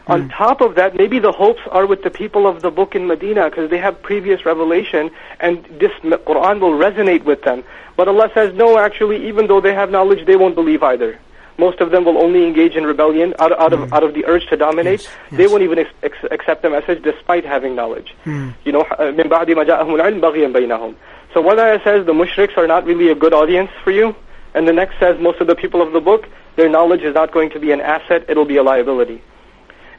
On 0.07 0.29
top 0.29 0.61
of 0.61 0.75
that, 0.75 0.95
maybe 0.95 1.17
the 1.17 1.31
hopes 1.31 1.61
are 1.71 1.87
with 1.87 2.03
the 2.03 2.11
people 2.11 2.45
of 2.45 2.61
the 2.61 2.69
book 2.69 2.93
in 2.95 3.07
Medina 3.07 3.49
because 3.49 3.71
they 3.71 3.79
have 3.79 3.99
previous 4.03 4.45
revelation 4.45 5.09
and 5.39 5.63
this 5.83 5.91
m- 6.03 6.11
Quran 6.29 6.59
will 6.59 6.73
resonate 6.87 7.23
with 7.23 7.41
them. 7.41 7.63
But 7.95 8.07
Allah 8.07 8.29
says, 8.33 8.53
no, 8.53 8.77
actually, 8.77 9.27
even 9.27 9.47
though 9.47 9.61
they 9.61 9.73
have 9.73 9.89
knowledge, 9.91 10.25
they 10.25 10.35
won't 10.35 10.55
believe 10.55 10.83
either. 10.83 11.19
Most 11.57 11.79
of 11.79 11.89
them 11.89 12.05
will 12.05 12.19
only 12.19 12.45
engage 12.45 12.75
in 12.75 12.83
rebellion 12.85 13.33
out, 13.39 13.51
out 13.59 13.73
of 13.73 13.91
out 13.91 14.03
of 14.03 14.13
the 14.13 14.25
urge 14.27 14.45
to 14.47 14.57
dominate. 14.57 15.01
Yes, 15.01 15.09
They 15.31 15.43
yes. 15.43 15.51
won't 15.51 15.63
even 15.63 15.79
ex- 15.79 15.89
ex- 16.03 16.23
accept 16.29 16.61
the 16.61 16.69
message 16.69 17.01
despite 17.01 17.43
having 17.45 17.73
knowledge. 17.75 18.13
Hmm. 18.25 18.49
You 18.63 18.73
know, 18.73 18.81
uh, 18.81 19.11
من 19.11 19.27
بعد 19.27 19.49
ما 19.51 19.63
جاءهم 19.63 19.95
العلم 19.95 20.21
بغيا 20.21 20.53
بينهم. 20.53 20.93
So 21.33 21.41
one 21.41 21.59
ayah 21.59 21.79
says 21.83 22.05
the 22.05 22.13
mushriks 22.13 22.55
are 22.57 22.67
not 22.67 22.85
really 22.85 23.09
a 23.09 23.15
good 23.15 23.33
audience 23.33 23.71
for 23.83 23.89
you, 23.89 24.15
and 24.53 24.67
the 24.67 24.73
next 24.73 24.99
says 24.99 25.19
most 25.19 25.41
of 25.41 25.47
the 25.47 25.55
people 25.55 25.81
of 25.81 25.93
the 25.93 25.99
book, 25.99 26.27
their 26.57 26.69
knowledge 26.69 27.01
is 27.01 27.15
not 27.15 27.31
going 27.31 27.49
to 27.49 27.59
be 27.59 27.71
an 27.71 27.81
asset, 27.81 28.25
it'll 28.29 28.45
be 28.45 28.57
a 28.57 28.63
liability. 28.63 29.21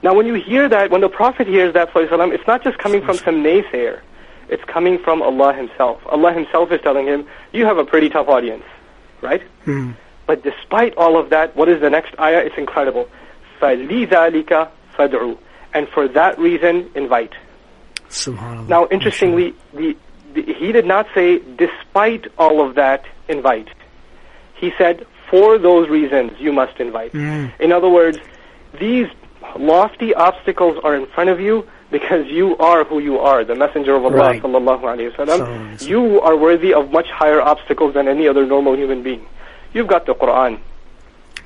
Now 0.03 0.15
when 0.15 0.27
you 0.27 0.35
hear 0.35 0.69
that, 0.69 0.91
when 0.93 1.01
the 1.01 1.09
Prophet 1.09 1.49
hears 1.49 1.75
that, 1.75 1.91
ﷺ, 1.93 2.33
it's 2.33 2.47
not 2.47 2.63
just 2.63 2.79
coming 2.79 3.03
from 3.05 3.17
some 3.17 3.43
naysayer. 3.43 3.99
It's 4.53 4.65
coming 4.65 4.99
from 4.99 5.23
Allah 5.23 5.53
Himself. 5.55 6.01
Allah 6.07 6.33
Himself 6.33 6.73
is 6.73 6.81
telling 6.81 7.07
him, 7.07 7.27
you 7.53 7.67
have 7.67 7.79
a 7.79 7.85
pretty 7.85 8.09
tough 8.09 8.29
audience, 8.29 8.65
right? 9.21 9.43
Hmm. 9.65 9.93
But 10.27 10.43
despite 10.43 10.95
all 10.97 11.19
of 11.19 11.31
that, 11.31 11.57
what 11.57 11.69
is 11.69 11.81
the 11.81 11.91
next 11.91 12.15
ayah? 12.19 12.39
It's 12.39 12.57
incredible. 12.57 13.09
فَلِذَلِكَ 13.61 14.71
فَادْعُوا 14.97 15.39
And 15.75 15.89
for 15.89 16.09
that 16.09 16.39
reason, 16.39 16.91
invite. 16.95 17.33
Subhanallah. 18.09 18.69
Now, 18.69 18.89
interestingly, 18.91 19.55
the, 19.73 19.97
the, 20.35 20.43
he 20.55 20.73
did 20.73 20.87
not 20.87 21.07
say, 21.15 21.41
despite 21.57 22.27
all 22.39 22.67
of 22.67 22.75
that, 22.77 23.05
invite. 23.29 23.69
He 24.55 24.73
said, 24.79 25.07
for 25.31 25.59
those 25.59 25.89
reasons, 25.89 26.33
you 26.39 26.53
must 26.53 26.81
invite. 26.81 27.13
Mm. 27.13 27.53
In 27.61 27.73
other 27.73 27.89
words, 27.89 28.19
these 28.79 29.07
lofty 29.59 30.15
obstacles 30.15 30.79
are 30.83 30.95
in 30.95 31.07
front 31.07 31.31
of 31.31 31.41
you 31.41 31.67
because 31.93 32.27
you 32.27 32.57
are 32.59 32.85
who 32.85 32.99
you 32.99 33.19
are, 33.19 33.45
the 33.45 33.55
Messenger 33.55 33.95
of 33.97 34.05
Allah 34.05 34.17
Right. 34.17 34.43
sallallahu 34.43 34.81
alayhi 34.83 35.15
Sallallahu 35.15 35.39
wasallam. 35.41 35.49
alayhi 35.49 35.79
wasallam. 35.79 35.89
You 35.89 36.21
are 36.21 36.37
worthy 36.37 36.75
of 36.75 36.91
much 36.93 37.09
higher 37.11 37.41
obstacles 37.41 37.95
than 37.95 38.09
any 38.09 38.29
other 38.29 38.45
normal 38.47 38.77
human 38.77 39.03
being. 39.03 39.25
You've 39.73 39.87
got 39.87 40.07
the 40.07 40.15
Quran. 40.15 40.59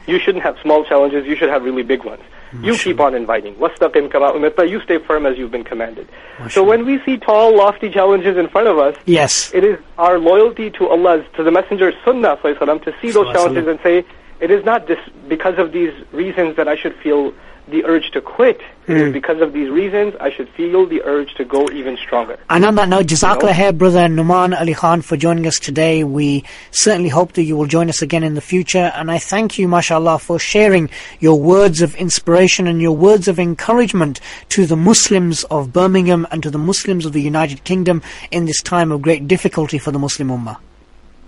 You 0.07 0.18
shouldn't 0.18 0.42
have 0.42 0.57
small 0.62 0.85
challenges, 0.85 1.27
you 1.27 1.37
should 1.37 1.49
have 1.49 1.62
really 1.62 1.83
big 1.85 2.03
ones. 2.05 2.23
You 2.61 2.77
keep 2.77 3.01
on 3.01 3.14
inviting. 3.14 3.55
وَاسْتَقِمْ 3.55 4.11
كَمَا 4.11 4.35
أُمِرْتَ 4.37 4.68
You 4.68 4.81
stay 4.83 4.99
firm 4.99 5.25
as 5.25 5.38
you've 5.38 5.51
been 5.53 5.64
commanded. 5.64 6.07
So 6.37 6.42
Mashallah. 6.42 6.68
when 6.68 6.85
we 6.85 7.01
see 7.05 7.16
tall, 7.16 7.57
lofty 7.57 7.88
challenges 7.88 8.37
in 8.37 8.49
front 8.49 8.68
of 8.68 8.79
us, 8.79 8.95
Yes. 9.07 9.51
it 9.55 9.64
is 9.64 9.79
our 9.97 10.18
loyalty 10.18 10.68
to 10.73 10.88
Allah's, 10.88 11.25
to 11.37 11.42
the 11.45 11.51
Messenger's 11.51 11.95
Sunnah 12.05 12.37
sallallahu 12.42 12.83
to 12.85 12.95
see 13.01 13.11
those 13.11 13.29
Sallallahu 13.29 13.33
challenges 13.33 13.66
and 13.68 13.79
say, 13.83 14.05
it 14.40 14.51
is 14.51 14.64
not 14.66 14.87
this, 14.87 14.99
because 15.29 15.57
of 15.57 15.73
these 15.73 15.95
reasons 16.12 16.57
that 16.57 16.68
I 16.68 16.77
should 16.77 16.95
feel 16.97 17.33
the 17.69 17.84
urge 17.86 18.12
to 18.12 18.21
quit. 18.21 18.62
It 18.88 19.08
Hmm. 19.08 19.12
because 19.12 19.41
of 19.41 19.51
these 19.51 19.69
reasons 19.69 20.13
I 20.21 20.30
should 20.32 20.47
feel 20.49 20.86
the 20.86 21.01
urge 21.03 21.34
to 21.36 21.43
go 21.43 21.67
even 21.73 21.97
stronger. 21.97 22.38
And 22.49 22.63
on 22.63 22.75
that 22.75 22.88
note, 22.88 23.08
Jazakallah 23.08 23.58
know? 23.60 23.71
brother 23.73 24.08
Nouman 24.08 24.58
Ali 24.58 24.73
Khan, 24.73 25.01
for 25.01 25.17
joining 25.17 25.45
us 25.45 25.60
today. 25.60 26.06
We 26.06 26.45
certainly 26.71 27.10
hope 27.10 27.34
that 27.34 27.43
you 27.43 27.58
will 27.58 27.65
join 27.65 27.89
us 27.89 28.01
again 28.01 28.23
in 28.23 28.36
the 28.36 28.41
future. 28.41 28.91
And 28.95 29.12
I 29.12 29.17
thank 29.17 29.60
you, 29.60 29.67
mashallah, 29.67 30.19
for 30.19 30.39
sharing 30.39 30.89
your 31.19 31.38
words 31.38 31.82
of 31.82 31.95
inspiration 31.95 32.65
and 32.65 32.82
your 32.82 32.95
words 32.95 33.27
of 33.27 33.39
encouragement 33.39 34.21
to 34.49 34.65
the 34.65 34.77
Muslims 34.77 35.43
of 35.45 35.73
Birmingham 35.73 36.25
and 36.32 36.41
to 36.43 36.49
the 36.49 36.58
Muslims 36.58 37.06
of 37.06 37.12
the 37.12 37.21
United 37.21 37.65
Kingdom 37.65 38.01
in 38.32 38.45
this 38.45 38.62
time 38.62 38.91
of 38.93 39.01
great 39.01 39.27
difficulty 39.27 39.77
for 39.77 39.91
the 39.91 39.99
Muslim 39.99 40.30
Ummah. 40.30 40.58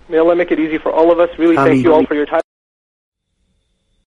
May 0.08 0.18
Allah 0.18 0.34
make 0.34 0.50
it 0.50 0.58
easy 0.58 0.78
for 0.78 0.90
all 0.90 1.12
of 1.12 1.20
us. 1.20 1.28
Really 1.38 1.56
Ameen. 1.56 1.72
thank 1.74 1.84
you 1.84 1.92
all 1.92 2.06
for 2.06 2.14
your 2.14 2.26
time. 2.26 2.40